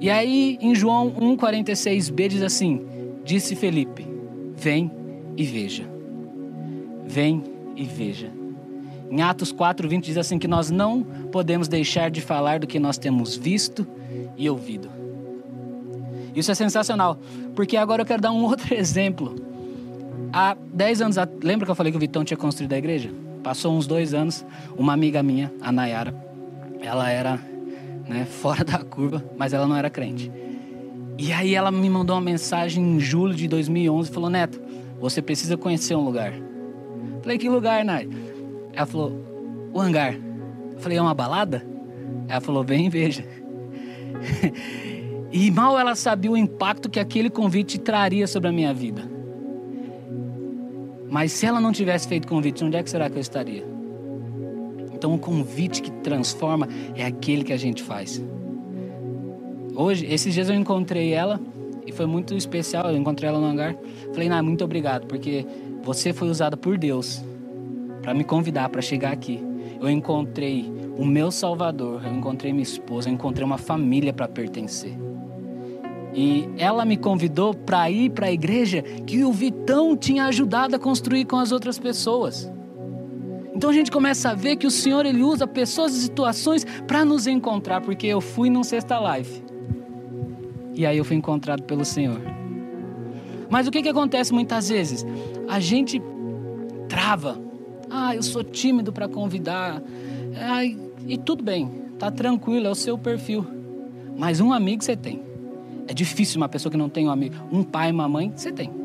E 0.05 0.11
aí, 0.11 0.59
em 0.61 0.75
João 0.75 1.11
1,46b 1.13 2.29
diz 2.29 2.43
assim: 2.43 2.87
Disse 3.25 3.57
Felipe: 3.57 4.07
Vem 4.55 4.91
e 5.35 5.45
veja. 5.45 5.87
Vem 7.07 7.43
e 7.75 7.85
veja. 7.85 8.31
Em 9.11 9.23
Atos 9.23 9.51
4:20 9.51 10.01
diz 10.03 10.19
assim 10.19 10.39
que 10.39 10.47
nós 10.47 10.71
não 10.71 11.03
podemos 11.33 11.69
deixar 11.69 12.11
de 12.11 12.21
falar 12.21 12.61
do 12.61 12.67
que 12.67 12.79
nós 12.79 12.99
temos 12.99 13.35
visto 13.35 13.87
e 14.37 14.47
ouvido. 14.51 14.91
Isso 16.37 16.51
é 16.51 16.55
sensacional, 16.55 17.19
porque 17.55 17.75
agora 17.75 18.03
eu 18.03 18.07
quero 18.07 18.21
dar 18.21 18.31
um 18.31 18.45
outro 18.45 18.75
exemplo. 18.75 19.35
Há 20.31 20.55
10 20.55 21.01
anos, 21.01 21.17
lembra 21.43 21.65
que 21.65 21.71
eu 21.71 21.75
falei 21.75 21.91
que 21.91 21.97
o 21.97 22.01
Vitão 22.01 22.23
tinha 22.27 22.37
construído 22.37 22.75
a 22.75 22.77
igreja? 22.77 23.11
Passou 23.43 23.75
uns 23.75 23.87
dois 23.87 24.13
anos, 24.13 24.45
uma 24.77 24.93
amiga 24.93 25.23
minha, 25.23 25.51
a 25.63 25.73
Nayara, 25.73 26.15
ela 26.83 27.11
era 27.11 27.54
né, 28.09 28.25
fora 28.25 28.65
da 28.65 28.79
curva, 28.79 29.25
mas 29.37 29.53
ela 29.53 29.67
não 29.67 29.77
era 29.77 29.91
crente. 29.91 30.31
E 31.17 31.33
aí 31.33 31.55
ela 31.55 31.71
me 31.71 31.89
mandou 31.89 32.17
uma 32.17 32.23
mensagem 32.23 32.83
em 32.83 33.01
julho 33.01 33.35
de 33.35 33.47
2011 33.47 34.11
falou: 34.11 34.29
Neto, 34.29 34.61
você 35.01 35.23
precisa 35.23 35.57
conhecer 35.57 35.95
um 35.95 36.05
lugar. 36.05 36.33
Falei: 37.23 37.39
Que 37.39 37.49
lugar, 37.49 37.85
Nai? 37.85 38.09
Ela 38.73 38.87
falou: 38.87 39.71
O 39.73 39.81
hangar. 39.81 40.17
Falei: 40.79 40.99
É 40.99 41.03
uma 41.03 41.15
balada? 41.15 41.65
Ela 42.29 42.41
falou: 42.41 42.65
Vem 42.65 42.89
veja. 42.89 43.25
e 45.33 45.51
mal 45.51 45.79
ela 45.79 45.95
sabia 45.95 46.31
o 46.31 46.37
impacto 46.37 46.91
que 46.91 46.99
aquele 46.99 47.31
convite 47.31 47.79
traria 47.79 48.27
sobre 48.27 48.49
a 48.49 48.53
minha 48.53 48.75
vida. 48.75 49.03
Mas 51.09 51.31
se 51.31 51.47
ela 51.47 51.61
não 51.61 51.71
tivesse 51.71 52.09
feito 52.09 52.27
convite, 52.27 52.65
onde 52.65 52.77
é 52.77 52.83
que 52.83 52.91
será 52.91 53.09
que 53.09 53.17
eu 53.17 53.21
estaria? 53.21 53.74
Então, 55.05 55.17
o 55.17 55.19
convite 55.19 55.83
que 55.83 55.91
transforma 55.91 56.67
é 56.97 57.05
aquele 57.05 57.45
que 57.45 57.53
a 57.53 57.59
gente 57.59 57.83
faz. 57.83 58.25
Hoje, 59.77 60.07
esses 60.07 60.33
dias 60.33 60.49
eu 60.49 60.55
encontrei 60.55 61.13
ela 61.13 61.39
e 61.87 61.93
foi 61.93 62.07
muito 62.07 62.35
especial. 62.35 62.91
Eu 62.91 62.97
encontrei 62.97 63.29
ela 63.29 63.39
no 63.39 63.45
hangar. 63.45 63.77
Falei, 64.15 64.31
nah, 64.31 64.43
muito 64.43 64.65
obrigado, 64.65 65.07
porque 65.07 65.45
você 65.83 66.15
foi 66.15 66.31
usada 66.31 66.57
por 66.57 66.79
Deus 66.79 67.23
para 68.01 68.15
me 68.15 68.25
convidar 68.25 68.71
para 68.71 68.81
chegar 68.81 69.13
aqui. 69.13 69.39
Eu 69.79 69.91
encontrei 69.91 70.73
o 70.97 71.05
meu 71.05 71.31
Salvador, 71.31 72.03
eu 72.03 72.15
encontrei 72.15 72.51
minha 72.51 72.63
esposa, 72.63 73.11
eu 73.11 73.13
encontrei 73.13 73.45
uma 73.45 73.59
família 73.59 74.11
para 74.11 74.27
pertencer. 74.27 74.97
E 76.15 76.49
ela 76.57 76.87
me 76.87 76.97
convidou 76.97 77.53
para 77.53 77.91
ir 77.91 78.09
para 78.09 78.29
a 78.29 78.33
igreja 78.33 78.81
que 78.81 79.23
o 79.23 79.31
Vitão 79.31 79.95
tinha 79.99 80.25
ajudado 80.25 80.77
a 80.77 80.79
construir 80.79 81.27
com 81.27 81.37
as 81.37 81.53
outras 81.53 81.79
pessoas. 81.79 82.54
Então 83.55 83.71
a 83.71 83.73
gente 83.73 83.91
começa 83.91 84.31
a 84.31 84.35
ver 84.35 84.57
que 84.57 84.67
o 84.67 84.71
Senhor 84.71 85.07
ele 85.07 85.23
usa 85.23 85.47
pessoas 85.47 85.95
e 85.95 86.03
situações 86.03 86.65
para 86.87 87.05
nos 87.05 87.27
encontrar, 87.27 87.81
porque 87.81 88.07
eu 88.07 88.21
fui 88.21 88.51
num 88.51 88.65
sexta 88.65 88.99
live. 88.99 89.45
E 90.75 90.85
aí 90.85 90.99
eu 90.99 91.05
fui 91.05 91.17
encontrado 91.17 91.63
pelo 91.63 91.85
Senhor. 91.85 92.21
Mas 93.49 93.69
o 93.69 93.71
que, 93.71 93.81
que 93.83 93.89
acontece 93.89 94.33
muitas 94.33 94.69
vezes? 94.69 95.07
A 95.49 95.61
gente 95.61 96.03
trava. 96.89 97.41
Ah, 97.89 98.15
eu 98.17 98.23
sou 98.23 98.43
tímido 98.43 98.93
para 98.93 99.07
convidar. 99.07 99.81
Ai, 100.37 100.77
e 101.07 101.17
tudo 101.17 101.45
bem, 101.45 101.71
tá 101.97 102.11
tranquilo, 102.11 102.67
é 102.67 102.71
o 102.71 102.75
seu 102.75 102.99
perfil. 102.99 103.47
Mas 104.17 104.41
um 104.41 104.53
amigo 104.53 104.83
você 104.83 104.97
tem. 104.97 105.23
É 105.87 105.95
difícil 105.95 106.39
uma 106.39 106.49
pessoa 106.49 106.73
que 106.73 106.79
não 106.79 106.89
tem 106.89 107.07
um 107.07 107.11
amigo. 107.11 107.37
Um 107.53 107.63
pai, 107.63 107.93
uma 107.93 108.09
mãe, 108.09 108.33
você 108.35 108.51
tem. 108.51 108.84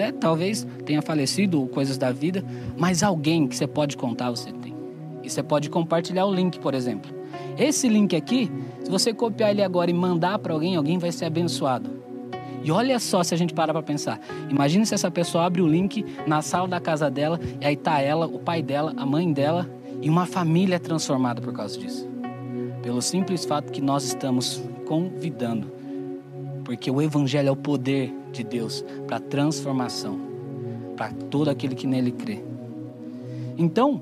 Né? 0.00 0.12
Talvez 0.12 0.66
tenha 0.86 1.02
falecido 1.02 1.60
ou 1.60 1.68
coisas 1.68 1.98
da 1.98 2.10
vida, 2.10 2.42
mas 2.78 3.02
alguém 3.02 3.46
que 3.46 3.54
você 3.54 3.66
pode 3.66 3.98
contar, 3.98 4.30
você 4.30 4.50
tem. 4.50 4.74
E 5.22 5.28
você 5.28 5.42
pode 5.42 5.68
compartilhar 5.68 6.24
o 6.24 6.34
link, 6.34 6.58
por 6.58 6.72
exemplo. 6.72 7.12
Esse 7.58 7.86
link 7.86 8.16
aqui, 8.16 8.50
se 8.82 8.90
você 8.90 9.12
copiar 9.12 9.50
ele 9.50 9.62
agora 9.62 9.90
e 9.90 9.94
mandar 9.94 10.38
para 10.38 10.54
alguém, 10.54 10.74
alguém 10.74 10.96
vai 10.96 11.12
ser 11.12 11.26
abençoado. 11.26 12.00
E 12.64 12.72
olha 12.72 12.98
só 12.98 13.22
se 13.22 13.34
a 13.34 13.36
gente 13.36 13.52
parar 13.52 13.74
para 13.74 13.82
pensar. 13.82 14.18
Imagina 14.48 14.86
se 14.86 14.94
essa 14.94 15.10
pessoa 15.10 15.44
abre 15.44 15.60
o 15.60 15.66
link 15.66 16.02
na 16.26 16.40
sala 16.40 16.66
da 16.66 16.80
casa 16.80 17.10
dela 17.10 17.38
e 17.60 17.66
aí 17.66 17.76
tá 17.76 18.00
ela, 18.00 18.24
o 18.24 18.38
pai 18.38 18.62
dela, 18.62 18.94
a 18.96 19.04
mãe 19.04 19.30
dela 19.30 19.68
e 20.00 20.08
uma 20.08 20.24
família 20.24 20.80
transformada 20.80 21.42
por 21.42 21.52
causa 21.52 21.78
disso. 21.78 22.08
Pelo 22.82 23.02
simples 23.02 23.44
fato 23.44 23.70
que 23.70 23.82
nós 23.82 24.04
estamos 24.04 24.62
convidando. 24.86 25.79
Porque 26.70 26.88
o 26.88 27.02
evangelho 27.02 27.48
é 27.48 27.50
o 27.50 27.56
poder 27.56 28.14
de 28.30 28.44
Deus 28.44 28.84
para 29.08 29.18
transformação 29.18 30.20
para 30.96 31.10
todo 31.28 31.50
aquele 31.50 31.74
que 31.74 31.84
nele 31.84 32.12
crê. 32.12 32.44
Então, 33.58 34.00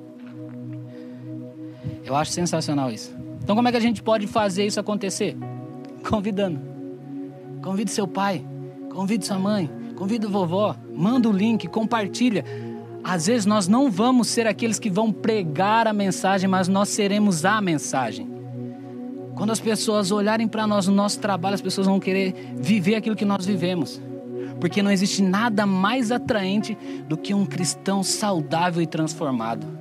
eu 2.04 2.14
acho 2.14 2.30
sensacional 2.30 2.92
isso. 2.92 3.16
Então, 3.42 3.56
como 3.56 3.66
é 3.66 3.70
que 3.70 3.78
a 3.78 3.80
gente 3.80 4.02
pode 4.02 4.26
fazer 4.26 4.66
isso 4.66 4.78
acontecer? 4.78 5.34
Convidando. 6.06 6.60
Convide 7.62 7.90
seu 7.90 8.06
pai, 8.06 8.44
convide 8.90 9.24
sua 9.24 9.38
mãe, 9.38 9.70
convide 9.96 10.26
vovó, 10.26 10.76
manda 10.94 11.26
o 11.26 11.32
link, 11.32 11.66
compartilha. 11.68 12.44
Às 13.02 13.28
vezes 13.28 13.46
nós 13.46 13.66
não 13.66 13.90
vamos 13.90 14.28
ser 14.28 14.46
aqueles 14.46 14.78
que 14.78 14.90
vão 14.90 15.10
pregar 15.10 15.86
a 15.86 15.94
mensagem, 15.94 16.46
mas 16.50 16.68
nós 16.68 16.90
seremos 16.90 17.46
a 17.46 17.62
mensagem. 17.62 18.27
Quando 19.38 19.52
as 19.52 19.60
pessoas 19.60 20.10
olharem 20.10 20.48
para 20.48 20.66
nós 20.66 20.88
no 20.88 20.94
nosso 20.94 21.20
trabalho, 21.20 21.54
as 21.54 21.62
pessoas 21.62 21.86
vão 21.86 22.00
querer 22.00 22.34
viver 22.56 22.96
aquilo 22.96 23.14
que 23.14 23.24
nós 23.24 23.46
vivemos. 23.46 24.00
Porque 24.60 24.82
não 24.82 24.90
existe 24.90 25.22
nada 25.22 25.64
mais 25.64 26.10
atraente 26.10 26.76
do 27.08 27.16
que 27.16 27.32
um 27.32 27.46
cristão 27.46 28.02
saudável 28.02 28.82
e 28.82 28.86
transformado 28.86 29.78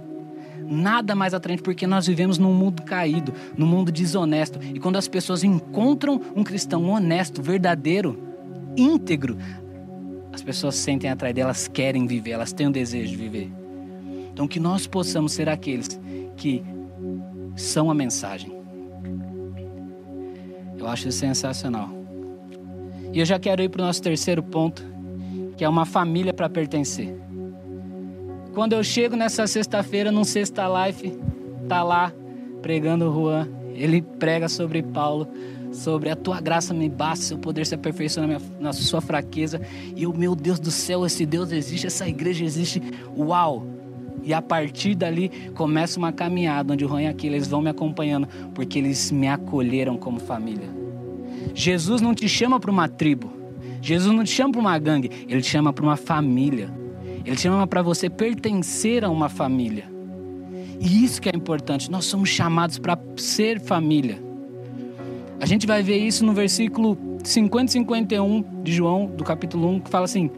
nada 0.70 1.16
mais 1.16 1.34
atraente 1.34 1.64
porque 1.64 1.88
nós 1.88 2.08
vivemos 2.08 2.38
num 2.38 2.54
mundo 2.54 2.84
caído, 2.84 3.34
num 3.56 3.66
mundo 3.66 3.90
desonesto. 3.90 4.60
E 4.62 4.78
quando 4.82 4.98
as 4.98 5.08
pessoas 5.08 5.42
encontram 5.42 6.20
um 6.36 6.44
cristão 6.44 6.90
honesto, 6.90 7.42
verdadeiro, 7.42 8.22
íntegro, 8.76 9.38
as 10.34 10.44
pessoas 10.44 10.76
sentem 10.76 11.10
atrás 11.10 11.34
delas, 11.34 11.70
querem 11.70 12.06
viver, 12.06 12.32
elas 12.32 12.52
têm 12.52 12.68
o 12.68 12.72
desejo 12.72 13.12
de 13.12 13.16
viver. 13.16 13.50
Então 14.34 14.46
que 14.46 14.60
nós 14.60 14.86
possamos 14.86 15.32
ser 15.32 15.48
aqueles 15.48 16.00
que 16.36 16.62
são 17.56 17.90
a 17.90 17.94
mensagem. 17.94 18.57
Eu 20.78 20.88
acho 20.88 21.12
sensacional. 21.12 21.90
E 23.14 23.20
eu 23.20 23.26
já 23.26 23.40
quero 23.40 23.62
ir 23.62 23.70
para 23.70 23.82
o 23.82 23.86
nosso 23.86 24.02
terceiro 24.02 24.44
ponto, 24.44 24.86
que 25.56 25.64
é 25.64 25.70
uma 25.70 25.86
família 25.86 26.34
para 26.34 26.50
pertencer. 26.50 27.16
Quando 28.54 28.74
eu 28.74 28.84
chego 28.84 29.16
nessa 29.16 29.46
sexta-feira, 29.48 30.12
num 30.12 30.24
Sexta 30.24 30.64
Life, 30.68 31.18
tá 31.68 31.84
lá 31.84 32.12
pregando 32.62 33.10
o 33.10 33.14
Juan. 33.14 33.48
Ele 33.74 34.02
prega 34.02 34.50
sobre 34.50 34.82
Paulo, 34.82 35.28
sobre 35.72 36.10
a 36.10 36.16
tua 36.16 36.42
graça 36.42 36.74
me 36.74 36.90
basta, 36.90 37.26
seu 37.26 37.38
poder 37.38 37.66
se 37.66 37.76
aperfeiçoa 37.76 38.22
na, 38.22 38.28
minha, 38.28 38.42
na 38.60 38.74
sua 38.74 39.00
fraqueza. 39.00 39.62
E 39.96 40.04
eu, 40.04 40.14
meu 40.14 40.36
Deus 40.36 40.60
do 40.60 40.72
céu, 40.72 41.06
esse 41.06 41.26
Deus 41.26 41.52
existe, 41.52 41.86
essa 41.86 42.08
igreja 42.08 42.44
existe. 42.44 42.82
Uau! 43.16 43.77
E 44.24 44.34
a 44.34 44.42
partir 44.42 44.96
dali 44.96 45.32
começa 45.56 45.98
uma 45.98 46.12
caminhada 46.12 46.74
onde 46.74 46.84
o 46.84 46.88
Rony 46.88 47.08
aqui 47.08 47.28
eles 47.28 47.48
vão 47.48 47.62
me 47.62 47.70
acompanhando, 47.70 48.28
porque 48.54 48.80
eles 48.80 49.12
me 49.12 49.28
acolheram 49.28 49.98
como 49.98 50.20
família. 50.20 50.70
Jesus 51.54 52.02
não 52.02 52.14
te 52.14 52.28
chama 52.28 52.60
para 52.60 52.72
uma 52.72 52.88
tribo. 52.88 53.32
Jesus 53.82 54.14
não 54.14 54.24
te 54.24 54.32
chama 54.32 54.52
para 54.52 54.62
uma 54.62 54.80
gangue, 54.80 55.12
ele 55.28 55.42
te 55.42 55.50
chama 55.50 55.72
para 55.72 55.84
uma 55.84 55.96
família. 55.96 56.70
Ele 57.26 57.36
te 57.36 57.42
chama 57.42 57.68
para 57.68 57.82
você 57.82 58.10
pertencer 58.10 59.04
a 59.04 59.10
uma 59.10 59.30
família. 59.30 59.86
E 60.80 61.04
isso 61.04 61.22
que 61.22 61.30
é 61.30 61.36
importante. 61.36 61.92
Nós 61.92 62.06
somos 62.06 62.30
chamados 62.30 62.78
para 62.78 62.98
ser 63.18 63.60
família. 63.60 64.22
A 65.40 65.46
gente 65.46 65.68
vai 65.68 65.84
ver 65.84 65.98
isso 65.98 66.26
no 66.26 66.34
versículo 66.34 66.98
50 67.24 67.70
e 67.70 67.74
51 67.74 68.64
de 68.64 68.72
João, 68.72 69.06
do 69.08 69.24
capítulo 69.24 69.70
1, 69.70 69.80
que 69.82 69.90
fala 69.90 70.06
assim: 70.06 70.32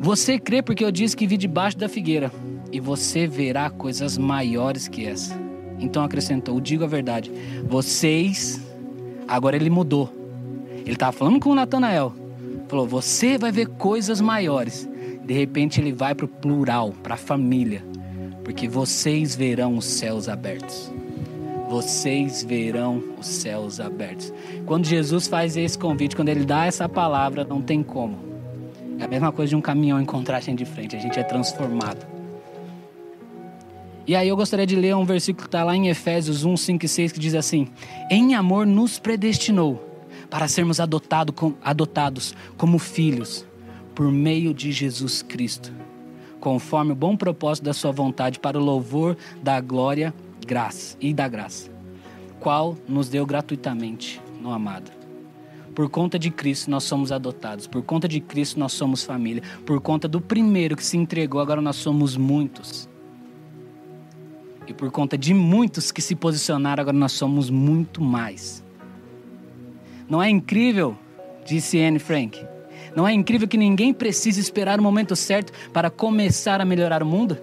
Você 0.00 0.38
crê 0.38 0.62
porque 0.62 0.84
eu 0.84 0.90
disse 0.90 1.16
que 1.16 1.26
vi 1.26 1.36
debaixo 1.36 1.78
da 1.78 1.88
figueira, 1.88 2.32
e 2.72 2.80
você 2.80 3.26
verá 3.26 3.68
coisas 3.68 4.16
maiores 4.16 4.88
que 4.88 5.06
essa. 5.06 5.38
Então 5.78 6.02
acrescentou: 6.02 6.60
Digo 6.60 6.84
a 6.84 6.88
verdade, 6.88 7.30
vocês. 7.68 8.60
Agora 9.28 9.54
ele 9.54 9.70
mudou. 9.70 10.12
Ele 10.84 10.94
estava 10.94 11.12
falando 11.12 11.38
com 11.38 11.50
o 11.50 11.54
Natanael. 11.54 12.12
Falou: 12.68 12.86
Você 12.86 13.36
vai 13.36 13.52
ver 13.52 13.68
coisas 13.68 14.20
maiores. 14.20 14.88
De 15.24 15.34
repente 15.34 15.80
ele 15.80 15.92
vai 15.92 16.14
para 16.14 16.24
o 16.24 16.28
plural, 16.28 16.92
para 17.02 17.14
a 17.14 17.18
família. 17.18 17.84
Porque 18.42 18.66
vocês 18.66 19.36
verão 19.36 19.76
os 19.76 19.84
céus 19.84 20.28
abertos. 20.28 20.90
Vocês 21.68 22.42
verão 22.42 23.02
os 23.18 23.26
céus 23.26 23.80
abertos. 23.80 24.32
Quando 24.66 24.84
Jesus 24.84 25.28
faz 25.28 25.56
esse 25.56 25.78
convite, 25.78 26.16
quando 26.16 26.28
ele 26.28 26.44
dá 26.44 26.66
essa 26.66 26.88
palavra, 26.88 27.44
não 27.44 27.62
tem 27.62 27.82
como. 27.82 28.18
É 28.98 29.04
a 29.04 29.08
mesma 29.08 29.32
coisa 29.32 29.50
de 29.50 29.56
um 29.56 29.60
caminhão 29.60 30.00
encontrar 30.00 30.38
a 30.38 30.40
gente 30.40 30.58
de 30.58 30.64
frente. 30.64 30.96
A 30.96 30.98
gente 30.98 31.18
é 31.18 31.22
transformado. 31.22 32.21
E 34.06 34.16
aí 34.16 34.28
eu 34.28 34.36
gostaria 34.36 34.66
de 34.66 34.74
ler 34.74 34.96
um 34.96 35.04
versículo 35.04 35.42
que 35.42 35.48
está 35.48 35.62
lá 35.62 35.76
em 35.76 35.88
Efésios 35.88 36.44
1, 36.44 36.56
5 36.56 36.84
e 36.84 36.88
6, 36.88 37.12
que 37.12 37.20
diz 37.20 37.34
assim: 37.34 37.68
Em 38.10 38.34
amor 38.34 38.66
nos 38.66 38.98
predestinou 38.98 39.88
para 40.28 40.48
sermos 40.48 40.80
adotado, 40.80 41.34
adotados 41.62 42.34
como 42.56 42.78
filhos 42.78 43.46
por 43.94 44.10
meio 44.10 44.52
de 44.52 44.72
Jesus 44.72 45.22
Cristo, 45.22 45.72
conforme 46.40 46.92
o 46.92 46.96
bom 46.96 47.16
propósito 47.16 47.64
da 47.64 47.72
sua 47.72 47.92
vontade 47.92 48.40
para 48.40 48.58
o 48.58 48.64
louvor 48.64 49.16
da 49.42 49.60
glória 49.60 50.12
graça 50.44 50.96
e 51.00 51.14
da 51.14 51.28
graça, 51.28 51.70
qual 52.40 52.76
nos 52.88 53.08
deu 53.08 53.24
gratuitamente 53.24 54.20
no 54.40 54.50
amado. 54.50 54.90
Por 55.74 55.88
conta 55.88 56.18
de 56.18 56.30
Cristo 56.30 56.70
nós 56.70 56.84
somos 56.84 57.12
adotados, 57.12 57.66
por 57.66 57.82
conta 57.82 58.08
de 58.08 58.20
Cristo 58.20 58.58
nós 58.58 58.72
somos 58.72 59.04
família, 59.04 59.42
por 59.64 59.80
conta 59.80 60.08
do 60.08 60.20
primeiro 60.20 60.76
que 60.76 60.84
se 60.84 60.96
entregou, 60.96 61.40
agora 61.40 61.62
nós 61.62 61.76
somos 61.76 62.16
muitos. 62.16 62.88
E 64.66 64.72
por 64.72 64.90
conta 64.90 65.18
de 65.18 65.34
muitos 65.34 65.90
que 65.90 66.00
se 66.00 66.14
posicionaram, 66.14 66.82
agora 66.82 66.96
nós 66.96 67.12
somos 67.12 67.50
muito 67.50 68.00
mais. 68.00 68.62
Não 70.08 70.22
é 70.22 70.28
incrível, 70.28 70.96
disse 71.44 71.80
Anne 71.80 71.98
Frank, 71.98 72.44
não 72.94 73.08
é 73.08 73.12
incrível 73.12 73.48
que 73.48 73.56
ninguém 73.56 73.92
precise 73.92 74.40
esperar 74.40 74.78
o 74.78 74.82
momento 74.82 75.16
certo 75.16 75.52
para 75.70 75.90
começar 75.90 76.60
a 76.60 76.64
melhorar 76.64 77.02
o 77.02 77.06
mundo? 77.06 77.38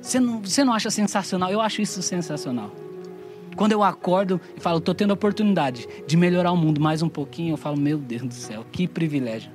Você 0.00 0.18
não, 0.18 0.40
você 0.40 0.64
não 0.64 0.72
acha 0.72 0.90
sensacional? 0.90 1.50
Eu 1.50 1.60
acho 1.60 1.80
isso 1.80 2.02
sensacional. 2.02 2.72
Quando 3.54 3.72
eu 3.72 3.82
acordo 3.82 4.40
e 4.56 4.60
falo, 4.60 4.78
estou 4.78 4.94
tendo 4.94 5.10
a 5.10 5.14
oportunidade 5.14 5.86
de 6.06 6.16
melhorar 6.16 6.52
o 6.52 6.56
mundo 6.56 6.80
mais 6.80 7.02
um 7.02 7.08
pouquinho, 7.08 7.52
eu 7.52 7.56
falo, 7.56 7.76
meu 7.76 7.98
Deus 7.98 8.22
do 8.22 8.34
céu, 8.34 8.64
que 8.72 8.88
privilégio. 8.88 9.52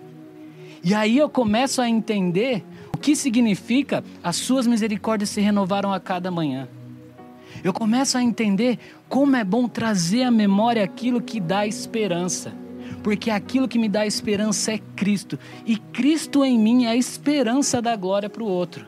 E 0.83 0.93
aí 0.93 1.17
eu 1.17 1.27
começo 1.27 1.81
a 1.81 1.89
entender 1.89 2.63
o 2.95 2.97
que 2.97 3.13
significa 3.13 4.01
as 4.23 4.37
suas 4.37 4.65
misericórdias 4.65 5.29
se 5.29 5.41
renovaram 5.41 5.91
a 5.91 5.99
cada 5.99 6.31
manhã. 6.31 6.65
Eu 7.61 7.73
começo 7.73 8.17
a 8.17 8.23
entender 8.23 8.79
como 9.09 9.35
é 9.35 9.43
bom 9.43 9.67
trazer 9.67 10.23
à 10.23 10.31
memória 10.31 10.81
aquilo 10.81 11.21
que 11.21 11.41
dá 11.41 11.67
esperança. 11.67 12.53
Porque 13.03 13.29
aquilo 13.29 13.67
que 13.67 13.77
me 13.77 13.89
dá 13.89 14.07
esperança 14.07 14.71
é 14.71 14.79
Cristo, 14.95 15.37
e 15.65 15.75
Cristo 15.75 16.45
em 16.45 16.57
mim 16.57 16.85
é 16.85 16.91
a 16.91 16.95
esperança 16.95 17.81
da 17.81 17.97
glória 17.97 18.29
para 18.29 18.41
o 18.41 18.47
outro. 18.47 18.85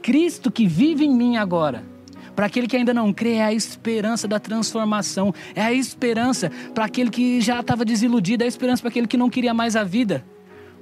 Cristo 0.00 0.50
que 0.50 0.66
vive 0.66 1.04
em 1.04 1.14
mim 1.14 1.36
agora, 1.36 1.84
para 2.34 2.46
aquele 2.46 2.66
que 2.66 2.78
ainda 2.78 2.94
não 2.94 3.12
crê, 3.12 3.34
é 3.34 3.44
a 3.44 3.52
esperança 3.52 4.26
da 4.26 4.40
transformação, 4.40 5.34
é 5.54 5.60
a 5.60 5.72
esperança 5.72 6.50
para 6.74 6.86
aquele 6.86 7.10
que 7.10 7.42
já 7.42 7.60
estava 7.60 7.84
desiludido, 7.84 8.42
é 8.42 8.46
a 8.46 8.48
esperança 8.48 8.80
para 8.80 8.88
aquele 8.88 9.06
que 9.06 9.18
não 9.18 9.28
queria 9.28 9.52
mais 9.52 9.76
a 9.76 9.84
vida, 9.84 10.24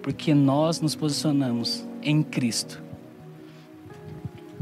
porque 0.01 0.33
nós 0.33 0.81
nos 0.81 0.95
posicionamos 0.95 1.86
em 2.07 2.23
Cristo. 2.23 2.81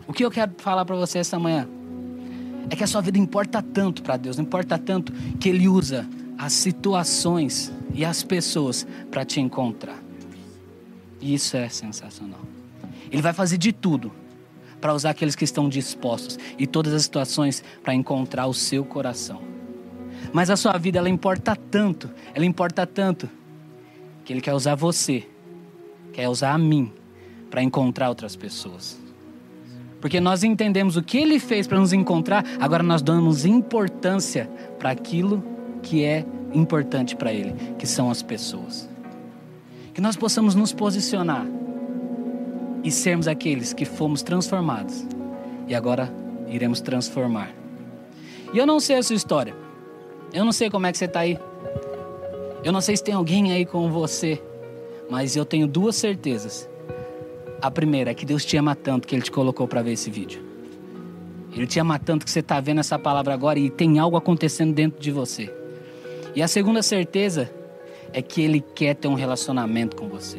O 0.08 0.12
que 0.12 0.24
eu 0.24 0.30
quero 0.30 0.52
falar 0.56 0.84
para 0.84 0.96
você 0.96 1.18
essa 1.18 1.38
manhã 1.38 1.68
é 2.70 2.74
que 2.74 2.82
a 2.82 2.86
sua 2.86 3.02
vida 3.02 3.18
importa 3.18 3.62
tanto 3.62 4.02
para 4.02 4.16
Deus, 4.16 4.38
importa 4.38 4.78
tanto 4.78 5.12
que 5.38 5.50
Ele 5.50 5.68
usa 5.68 6.08
as 6.38 6.54
situações 6.54 7.70
e 7.92 8.04
as 8.04 8.22
pessoas 8.22 8.86
para 9.10 9.24
te 9.24 9.40
encontrar. 9.40 10.02
E 11.20 11.34
isso 11.34 11.56
é 11.56 11.68
sensacional. 11.68 12.40
Ele 13.10 13.20
vai 13.20 13.34
fazer 13.34 13.58
de 13.58 13.72
tudo 13.72 14.10
para 14.80 14.94
usar 14.94 15.10
aqueles 15.10 15.36
que 15.36 15.44
estão 15.44 15.68
dispostos 15.68 16.38
e 16.58 16.66
todas 16.66 16.92
as 16.94 17.02
situações 17.02 17.62
para 17.82 17.94
encontrar 17.94 18.46
o 18.46 18.54
seu 18.54 18.84
coração. 18.84 19.42
Mas 20.32 20.48
a 20.48 20.56
sua 20.56 20.76
vida 20.78 20.98
ela 20.98 21.08
importa 21.08 21.54
tanto, 21.54 22.10
ela 22.34 22.44
importa 22.44 22.86
tanto 22.86 23.28
que 24.24 24.32
ele 24.32 24.40
quer 24.40 24.54
usar 24.54 24.74
você, 24.74 25.28
quer 26.12 26.28
usar 26.28 26.52
a 26.52 26.58
mim 26.58 26.90
para 27.54 27.62
encontrar 27.62 28.08
outras 28.08 28.34
pessoas. 28.34 28.98
Porque 30.00 30.18
nós 30.18 30.42
entendemos 30.42 30.96
o 30.96 31.02
que 31.04 31.16
ele 31.16 31.38
fez 31.38 31.68
para 31.68 31.78
nos 31.78 31.92
encontrar, 31.92 32.44
agora 32.58 32.82
nós 32.82 33.00
damos 33.00 33.44
importância 33.44 34.50
para 34.76 34.90
aquilo 34.90 35.40
que 35.80 36.02
é 36.02 36.26
importante 36.52 37.14
para 37.14 37.32
Ele, 37.32 37.54
que 37.78 37.86
são 37.86 38.10
as 38.10 38.24
pessoas. 38.24 38.90
Que 39.94 40.00
nós 40.00 40.16
possamos 40.16 40.56
nos 40.56 40.72
posicionar 40.72 41.46
e 42.82 42.90
sermos 42.90 43.28
aqueles 43.28 43.72
que 43.72 43.84
fomos 43.84 44.20
transformados 44.24 45.06
e 45.68 45.76
agora 45.76 46.12
iremos 46.48 46.80
transformar. 46.80 47.54
E 48.52 48.58
eu 48.58 48.66
não 48.66 48.80
sei 48.80 48.96
a 48.96 49.02
sua 49.04 49.14
história, 49.14 49.54
eu 50.32 50.44
não 50.44 50.50
sei 50.50 50.68
como 50.68 50.88
é 50.88 50.90
que 50.90 50.98
você 50.98 51.04
está 51.04 51.20
aí, 51.20 51.38
eu 52.64 52.72
não 52.72 52.80
sei 52.80 52.96
se 52.96 53.04
tem 53.04 53.14
alguém 53.14 53.52
aí 53.52 53.64
com 53.64 53.92
você, 53.92 54.42
mas 55.08 55.36
eu 55.36 55.44
tenho 55.44 55.68
duas 55.68 55.94
certezas. 55.94 56.73
A 57.64 57.70
primeira 57.70 58.10
é 58.10 58.14
que 58.14 58.26
Deus 58.26 58.44
te 58.44 58.58
ama 58.58 58.74
tanto 58.74 59.08
que 59.08 59.14
Ele 59.14 59.22
te 59.22 59.30
colocou 59.30 59.66
para 59.66 59.80
ver 59.80 59.92
esse 59.92 60.10
vídeo. 60.10 60.44
Ele 61.50 61.66
te 61.66 61.80
ama 61.80 61.98
tanto 61.98 62.22
que 62.26 62.30
você 62.30 62.40
está 62.40 62.60
vendo 62.60 62.80
essa 62.80 62.98
palavra 62.98 63.32
agora 63.32 63.58
e 63.58 63.70
tem 63.70 63.98
algo 63.98 64.18
acontecendo 64.18 64.74
dentro 64.74 65.00
de 65.00 65.10
você. 65.10 65.50
E 66.34 66.42
a 66.42 66.46
segunda 66.46 66.82
certeza 66.82 67.50
é 68.12 68.20
que 68.20 68.42
Ele 68.42 68.60
quer 68.60 68.94
ter 68.94 69.08
um 69.08 69.14
relacionamento 69.14 69.96
com 69.96 70.10
você. 70.10 70.36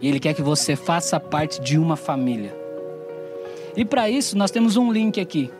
E 0.00 0.06
Ele 0.06 0.20
quer 0.20 0.34
que 0.34 0.40
você 0.42 0.76
faça 0.76 1.18
parte 1.18 1.60
de 1.60 1.76
uma 1.76 1.96
família. 1.96 2.56
E 3.76 3.84
para 3.84 4.08
isso, 4.08 4.38
nós 4.38 4.52
temos 4.52 4.76
um 4.76 4.92
link 4.92 5.20
aqui, 5.20 5.50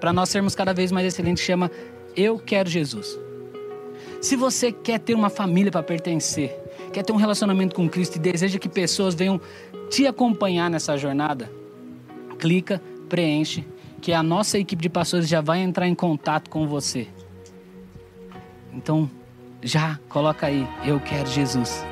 para 0.00 0.12
nós 0.12 0.28
sermos 0.28 0.56
cada 0.56 0.74
vez 0.74 0.90
mais 0.90 1.06
excelentes, 1.06 1.44
chama 1.44 1.70
Eu 2.16 2.36
Quero 2.36 2.68
Jesus. 2.68 3.16
Se 4.20 4.34
você 4.34 4.72
quer 4.72 4.98
ter 4.98 5.14
uma 5.14 5.30
família 5.30 5.70
para 5.70 5.84
pertencer, 5.84 6.61
quer 6.92 7.02
ter 7.02 7.12
um 7.12 7.16
relacionamento 7.16 7.74
com 7.74 7.88
Cristo 7.88 8.16
e 8.16 8.18
deseja 8.18 8.58
que 8.58 8.68
pessoas 8.68 9.14
venham 9.14 9.40
te 9.90 10.06
acompanhar 10.06 10.70
nessa 10.70 10.96
jornada, 10.96 11.50
clica, 12.38 12.80
preenche, 13.08 13.66
que 14.00 14.12
a 14.12 14.22
nossa 14.22 14.58
equipe 14.58 14.82
de 14.82 14.88
pastores 14.88 15.28
já 15.28 15.40
vai 15.40 15.60
entrar 15.60 15.88
em 15.88 15.94
contato 15.94 16.50
com 16.50 16.66
você. 16.66 17.08
Então, 18.72 19.10
já 19.62 19.98
coloca 20.08 20.46
aí, 20.46 20.66
eu 20.84 20.98
quero 21.00 21.28
Jesus. 21.28 21.84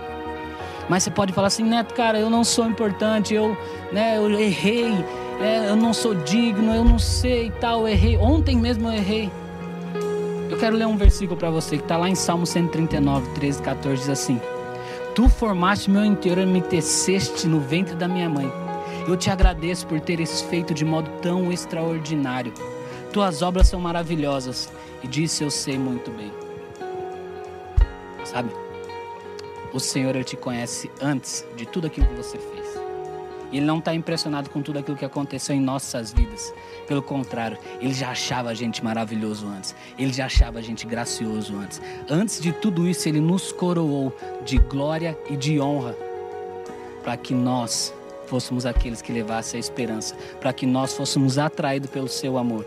Mas 0.89 1.05
você 1.05 1.11
pode 1.11 1.33
falar 1.33 1.47
assim, 1.47 1.63
Neto, 1.63 1.95
cara, 1.95 2.19
eu 2.19 2.29
não 2.29 2.43
sou 2.43 2.67
importante, 2.67 3.33
eu, 3.33 3.57
né, 3.93 4.19
eu 4.19 4.29
errei, 4.39 4.93
é, 5.41 5.69
eu 5.69 5.77
não 5.77 5.95
sou 5.95 6.15
digno, 6.15 6.75
eu 6.75 6.85
não 6.85 6.99
sei 6.99 7.47
e 7.47 7.51
tal, 7.53 7.87
errei. 7.87 8.17
Ontem 8.17 8.57
mesmo 8.57 8.89
eu 8.89 8.95
errei. 8.95 9.31
Eu 10.51 10.59
quero 10.59 10.75
ler 10.75 10.87
um 10.87 10.97
versículo 10.97 11.39
para 11.39 11.49
você 11.49 11.77
que 11.77 11.85
está 11.85 11.97
lá 11.97 12.09
em 12.09 12.17
Salmo 12.17 12.45
139, 12.45 13.31
13, 13.35 13.63
14, 13.63 14.01
diz 14.01 14.09
assim: 14.09 14.41
Tu 15.15 15.29
formaste 15.29 15.91
meu 15.91 16.05
inteiro 16.05 16.41
e 16.41 16.47
me 16.47 16.61
teceste 16.61 17.47
no 17.47 17.61
ventre 17.61 17.95
da 17.95 18.09
minha 18.09 18.29
mãe. 18.29 18.51
Eu 19.07 19.17
te 19.17 19.31
agradeço 19.31 19.87
por 19.87 20.01
teres 20.01 20.41
feito 20.43 20.73
de 20.73 20.85
modo 20.85 21.11
tão 21.21 21.53
extraordinário. 21.53 22.53
Tuas 23.13 23.43
obras 23.43 23.69
são 23.69 23.81
maravilhosas 23.81 24.71
e 25.03 25.09
disso 25.09 25.43
eu 25.43 25.51
sei 25.51 25.77
muito 25.79 26.11
bem 26.11 26.31
sabe? 28.31 28.51
O 29.73 29.81
Senhor 29.81 30.23
te 30.25 30.37
conhece 30.37 30.91
antes 31.01 31.45
de 31.57 31.67
tudo 31.67 31.87
aquilo 31.87 32.07
que 32.07 32.15
você 32.15 32.39
fez. 32.39 32.60
Ele 33.53 33.65
não 33.65 33.79
está 33.79 33.95
impressionado 33.95 34.51
com 34.51 34.63
tudo 34.63 34.79
aquilo 34.79 34.97
que 34.97 35.05
aconteceu 35.05 35.55
em 35.55 35.61
nossas 35.61 36.13
vidas. 36.13 36.53
Pelo 36.87 37.03
contrário, 37.03 37.59
ele 37.81 37.95
já 37.95 38.11
achava 38.11 38.51
a 38.51 38.55
gente 38.55 38.83
maravilhoso 38.85 39.47
antes. 39.47 39.75
Ele 39.99 40.13
já 40.13 40.27
achava 40.27 40.59
a 40.59 40.63
gente 40.63 40.87
gracioso 40.87 41.57
antes. 41.57 41.81
Antes 42.09 42.41
de 42.41 42.53
tudo 42.53 42.87
isso, 42.87 43.09
ele 43.09 43.21
nos 43.21 43.53
coroou 43.53 44.15
de 44.45 44.59
glória 44.59 45.19
e 45.29 45.37
de 45.37 45.61
honra 45.61 45.97
para 47.03 47.17
que 47.17 47.35
nós 47.35 47.93
fôssemos 48.27 48.65
aqueles 48.65 49.03
que 49.03 49.13
levassem 49.13 49.59
a 49.59 49.61
esperança, 49.61 50.15
para 50.41 50.53
que 50.53 50.67
nós 50.67 50.95
fôssemos 50.95 51.39
atraídos 51.39 51.91
pelo 51.91 52.09
seu 52.09 52.39
amor. 52.39 52.65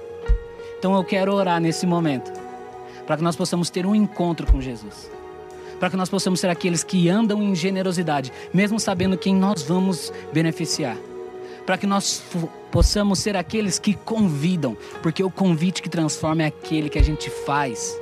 Então 0.77 0.95
eu 0.95 1.03
quero 1.03 1.33
orar 1.33 1.61
nesse 1.61 1.87
momento, 1.87 2.31
para 3.05 3.15
que 3.15 3.23
nós 3.23 3.35
possamos 3.35 3.69
ter 3.69 3.85
um 3.85 3.95
encontro 3.95 4.45
com 4.51 4.59
Jesus 4.59 5.09
para 5.79 5.89
que 5.89 5.97
nós 5.97 6.09
possamos 6.09 6.39
ser 6.39 6.49
aqueles 6.49 6.83
que 6.83 7.09
andam 7.09 7.41
em 7.41 7.55
generosidade, 7.55 8.31
mesmo 8.53 8.79
sabendo 8.79 9.17
quem 9.17 9.35
nós 9.35 9.63
vamos 9.63 10.11
beneficiar. 10.31 10.97
Para 11.65 11.77
que 11.77 11.87
nós 11.87 12.21
possamos 12.71 13.19
ser 13.19 13.35
aqueles 13.37 13.79
que 13.79 13.93
convidam, 13.93 14.75
porque 15.01 15.23
o 15.23 15.31
convite 15.31 15.81
que 15.81 15.89
transforma 15.89 16.43
é 16.43 16.47
aquele 16.47 16.89
que 16.89 16.99
a 16.99 17.03
gente 17.03 17.29
faz. 17.29 17.97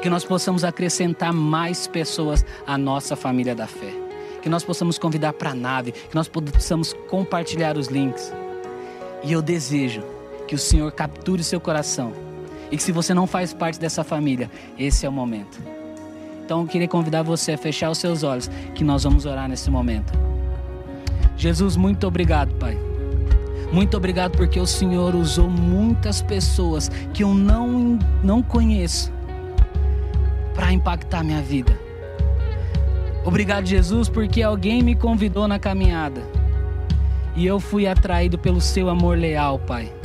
Que 0.00 0.08
nós 0.08 0.24
possamos 0.24 0.64
acrescentar 0.64 1.32
mais 1.32 1.86
pessoas 1.86 2.44
à 2.66 2.78
nossa 2.78 3.14
família 3.14 3.54
da 3.54 3.66
fé. 3.66 3.92
Que 4.40 4.48
nós 4.48 4.64
possamos 4.64 4.98
convidar 4.98 5.34
para 5.34 5.50
a 5.50 5.54
nave, 5.54 5.92
que 5.92 6.14
nós 6.14 6.26
possamos 6.26 6.94
compartilhar 7.08 7.76
os 7.76 7.88
links. 7.88 8.32
E 9.22 9.32
eu 9.32 9.42
desejo 9.42 10.02
que 10.48 10.54
o 10.54 10.58
Senhor 10.58 10.90
capture 10.92 11.44
seu 11.44 11.60
coração. 11.60 12.14
E 12.70 12.76
que 12.78 12.82
se 12.82 12.92
você 12.92 13.12
não 13.12 13.26
faz 13.26 13.52
parte 13.52 13.78
dessa 13.78 14.02
família, 14.02 14.50
esse 14.78 15.04
é 15.04 15.08
o 15.08 15.12
momento 15.12 15.79
então 16.50 16.62
eu 16.62 16.66
queria 16.66 16.88
convidar 16.88 17.22
você 17.22 17.52
a 17.52 17.56
fechar 17.56 17.90
os 17.90 17.98
seus 17.98 18.24
olhos, 18.24 18.50
que 18.74 18.82
nós 18.82 19.04
vamos 19.04 19.24
orar 19.24 19.48
nesse 19.48 19.70
momento. 19.70 20.12
Jesus, 21.36 21.76
muito 21.76 22.08
obrigado, 22.08 22.52
Pai. 22.56 22.76
Muito 23.72 23.96
obrigado 23.96 24.36
porque 24.36 24.58
o 24.58 24.66
Senhor 24.66 25.14
usou 25.14 25.48
muitas 25.48 26.20
pessoas 26.20 26.88
que 27.14 27.22
eu 27.22 27.32
não, 27.32 27.96
não 28.24 28.42
conheço 28.42 29.12
para 30.52 30.72
impactar 30.72 31.22
minha 31.22 31.40
vida. 31.40 31.78
Obrigado, 33.24 33.66
Jesus, 33.66 34.08
porque 34.08 34.42
alguém 34.42 34.82
me 34.82 34.96
convidou 34.96 35.46
na 35.46 35.56
caminhada 35.56 36.20
e 37.36 37.46
eu 37.46 37.60
fui 37.60 37.86
atraído 37.86 38.36
pelo 38.36 38.60
seu 38.60 38.88
amor 38.88 39.16
leal, 39.16 39.60
Pai. 39.60 39.99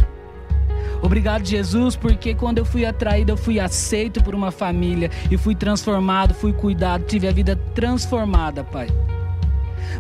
Obrigado, 1.06 1.46
Jesus, 1.46 1.96
porque 1.96 2.34
quando 2.34 2.58
eu 2.58 2.66
fui 2.66 2.84
atraído, 2.84 3.32
eu 3.32 3.38
fui 3.38 3.60
aceito 3.60 4.24
por 4.24 4.34
uma 4.34 4.50
família 4.50 5.12
e 5.30 5.38
fui 5.38 5.54
transformado, 5.54 6.34
fui 6.34 6.52
cuidado, 6.52 7.04
tive 7.04 7.28
a 7.28 7.32
vida 7.32 7.56
transformada, 7.76 8.64
Pai. 8.64 8.88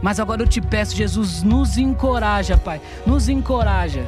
Mas 0.01 0.19
agora 0.19 0.41
eu 0.41 0.47
te 0.47 0.59
peço, 0.59 0.95
Jesus, 0.95 1.43
nos 1.43 1.77
encoraja, 1.77 2.57
Pai, 2.57 2.81
nos 3.05 3.29
encoraja 3.29 4.03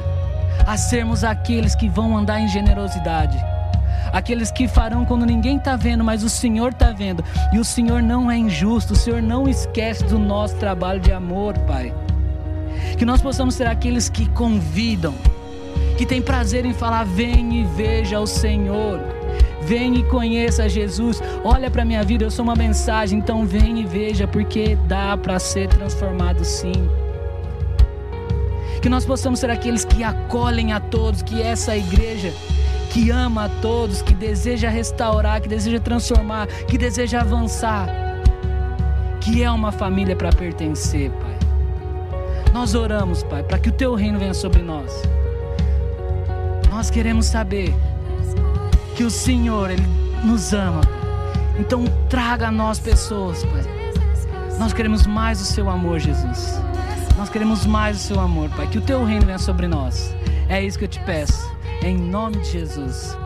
a 0.66 0.76
sermos 0.76 1.22
aqueles 1.22 1.76
que 1.76 1.88
vão 1.88 2.16
andar 2.16 2.40
em 2.40 2.48
generosidade. 2.48 3.38
Aqueles 4.12 4.50
que 4.50 4.66
farão 4.66 5.04
quando 5.04 5.24
ninguém 5.24 5.56
está 5.56 5.76
vendo, 5.76 6.02
mas 6.02 6.24
o 6.24 6.28
Senhor 6.28 6.72
está 6.72 6.90
vendo. 6.90 7.24
E 7.52 7.60
o 7.60 7.64
Senhor 7.64 8.02
não 8.02 8.28
é 8.28 8.36
injusto, 8.36 8.94
o 8.94 8.96
Senhor 8.96 9.22
não 9.22 9.48
esquece 9.48 10.02
do 10.04 10.18
nosso 10.18 10.56
trabalho 10.56 10.98
de 10.98 11.12
amor, 11.12 11.56
Pai. 11.60 11.94
Que 12.98 13.04
nós 13.04 13.22
possamos 13.22 13.54
ser 13.54 13.68
aqueles 13.68 14.08
que 14.08 14.28
convidam, 14.30 15.14
que 15.98 16.06
tem 16.06 16.22
prazer 16.22 16.64
em 16.64 16.72
falar: 16.72 17.04
vem 17.04 17.60
e 17.60 17.64
veja 17.64 18.20
o 18.20 18.26
Senhor. 18.26 19.00
Vem 19.62 19.96
e 19.96 20.04
conheça 20.04 20.68
Jesus. 20.68 21.20
Olha 21.44 21.70
para 21.70 21.84
minha 21.84 22.02
vida, 22.02 22.24
eu 22.24 22.30
sou 22.30 22.44
uma 22.44 22.54
mensagem, 22.54 23.18
então 23.18 23.44
vem 23.44 23.80
e 23.80 23.84
veja, 23.84 24.26
porque 24.26 24.76
dá 24.86 25.14
para 25.16 25.38
ser 25.38 25.68
transformado 25.68 26.42
sim. 26.44 26.88
Que 28.80 28.88
nós 28.88 29.04
possamos 29.04 29.40
ser 29.40 29.50
aqueles 29.50 29.84
que 29.84 30.04
acolhem 30.04 30.72
a 30.72 30.80
todos, 30.80 31.20
que 31.20 31.42
essa 31.42 31.76
igreja 31.76 32.32
que 32.90 33.10
ama 33.10 33.44
a 33.44 33.48
todos, 33.60 34.00
que 34.00 34.14
deseja 34.14 34.70
restaurar, 34.70 35.42
que 35.42 35.48
deseja 35.48 35.80
transformar, 35.80 36.46
que 36.46 36.78
deseja 36.78 37.20
avançar, 37.20 37.88
que 39.20 39.42
é 39.42 39.50
uma 39.50 39.72
família 39.72 40.16
para 40.16 40.30
pertencer, 40.30 41.10
Pai. 41.10 41.38
Nós 42.54 42.74
oramos, 42.74 43.22
Pai, 43.24 43.42
para 43.42 43.58
que 43.58 43.68
o 43.68 43.72
teu 43.72 43.94
reino 43.94 44.18
venha 44.18 44.32
sobre 44.32 44.62
nós. 44.62 45.02
Nós 46.78 46.90
queremos 46.90 47.26
saber 47.26 47.74
que 48.94 49.02
o 49.02 49.10
Senhor, 49.10 49.68
Ele 49.68 49.82
nos 50.22 50.52
ama. 50.52 50.80
Então 51.58 51.84
traga 52.08 52.46
a 52.46 52.52
nós 52.52 52.78
pessoas, 52.78 53.44
Pai. 53.46 53.64
Nós 54.60 54.72
queremos 54.72 55.04
mais 55.04 55.40
o 55.40 55.44
seu 55.44 55.68
amor, 55.68 55.98
Jesus. 55.98 56.62
Nós 57.16 57.28
queremos 57.28 57.66
mais 57.66 57.96
o 57.96 57.98
seu 57.98 58.20
amor, 58.20 58.48
Pai. 58.50 58.68
Que 58.68 58.78
o 58.78 58.80
teu 58.80 59.02
reino 59.04 59.26
venha 59.26 59.40
sobre 59.40 59.66
nós. 59.66 60.14
É 60.48 60.62
isso 60.62 60.78
que 60.78 60.84
eu 60.84 60.88
te 60.88 61.00
peço. 61.00 61.50
Em 61.82 61.98
nome 61.98 62.36
de 62.36 62.52
Jesus. 62.52 63.18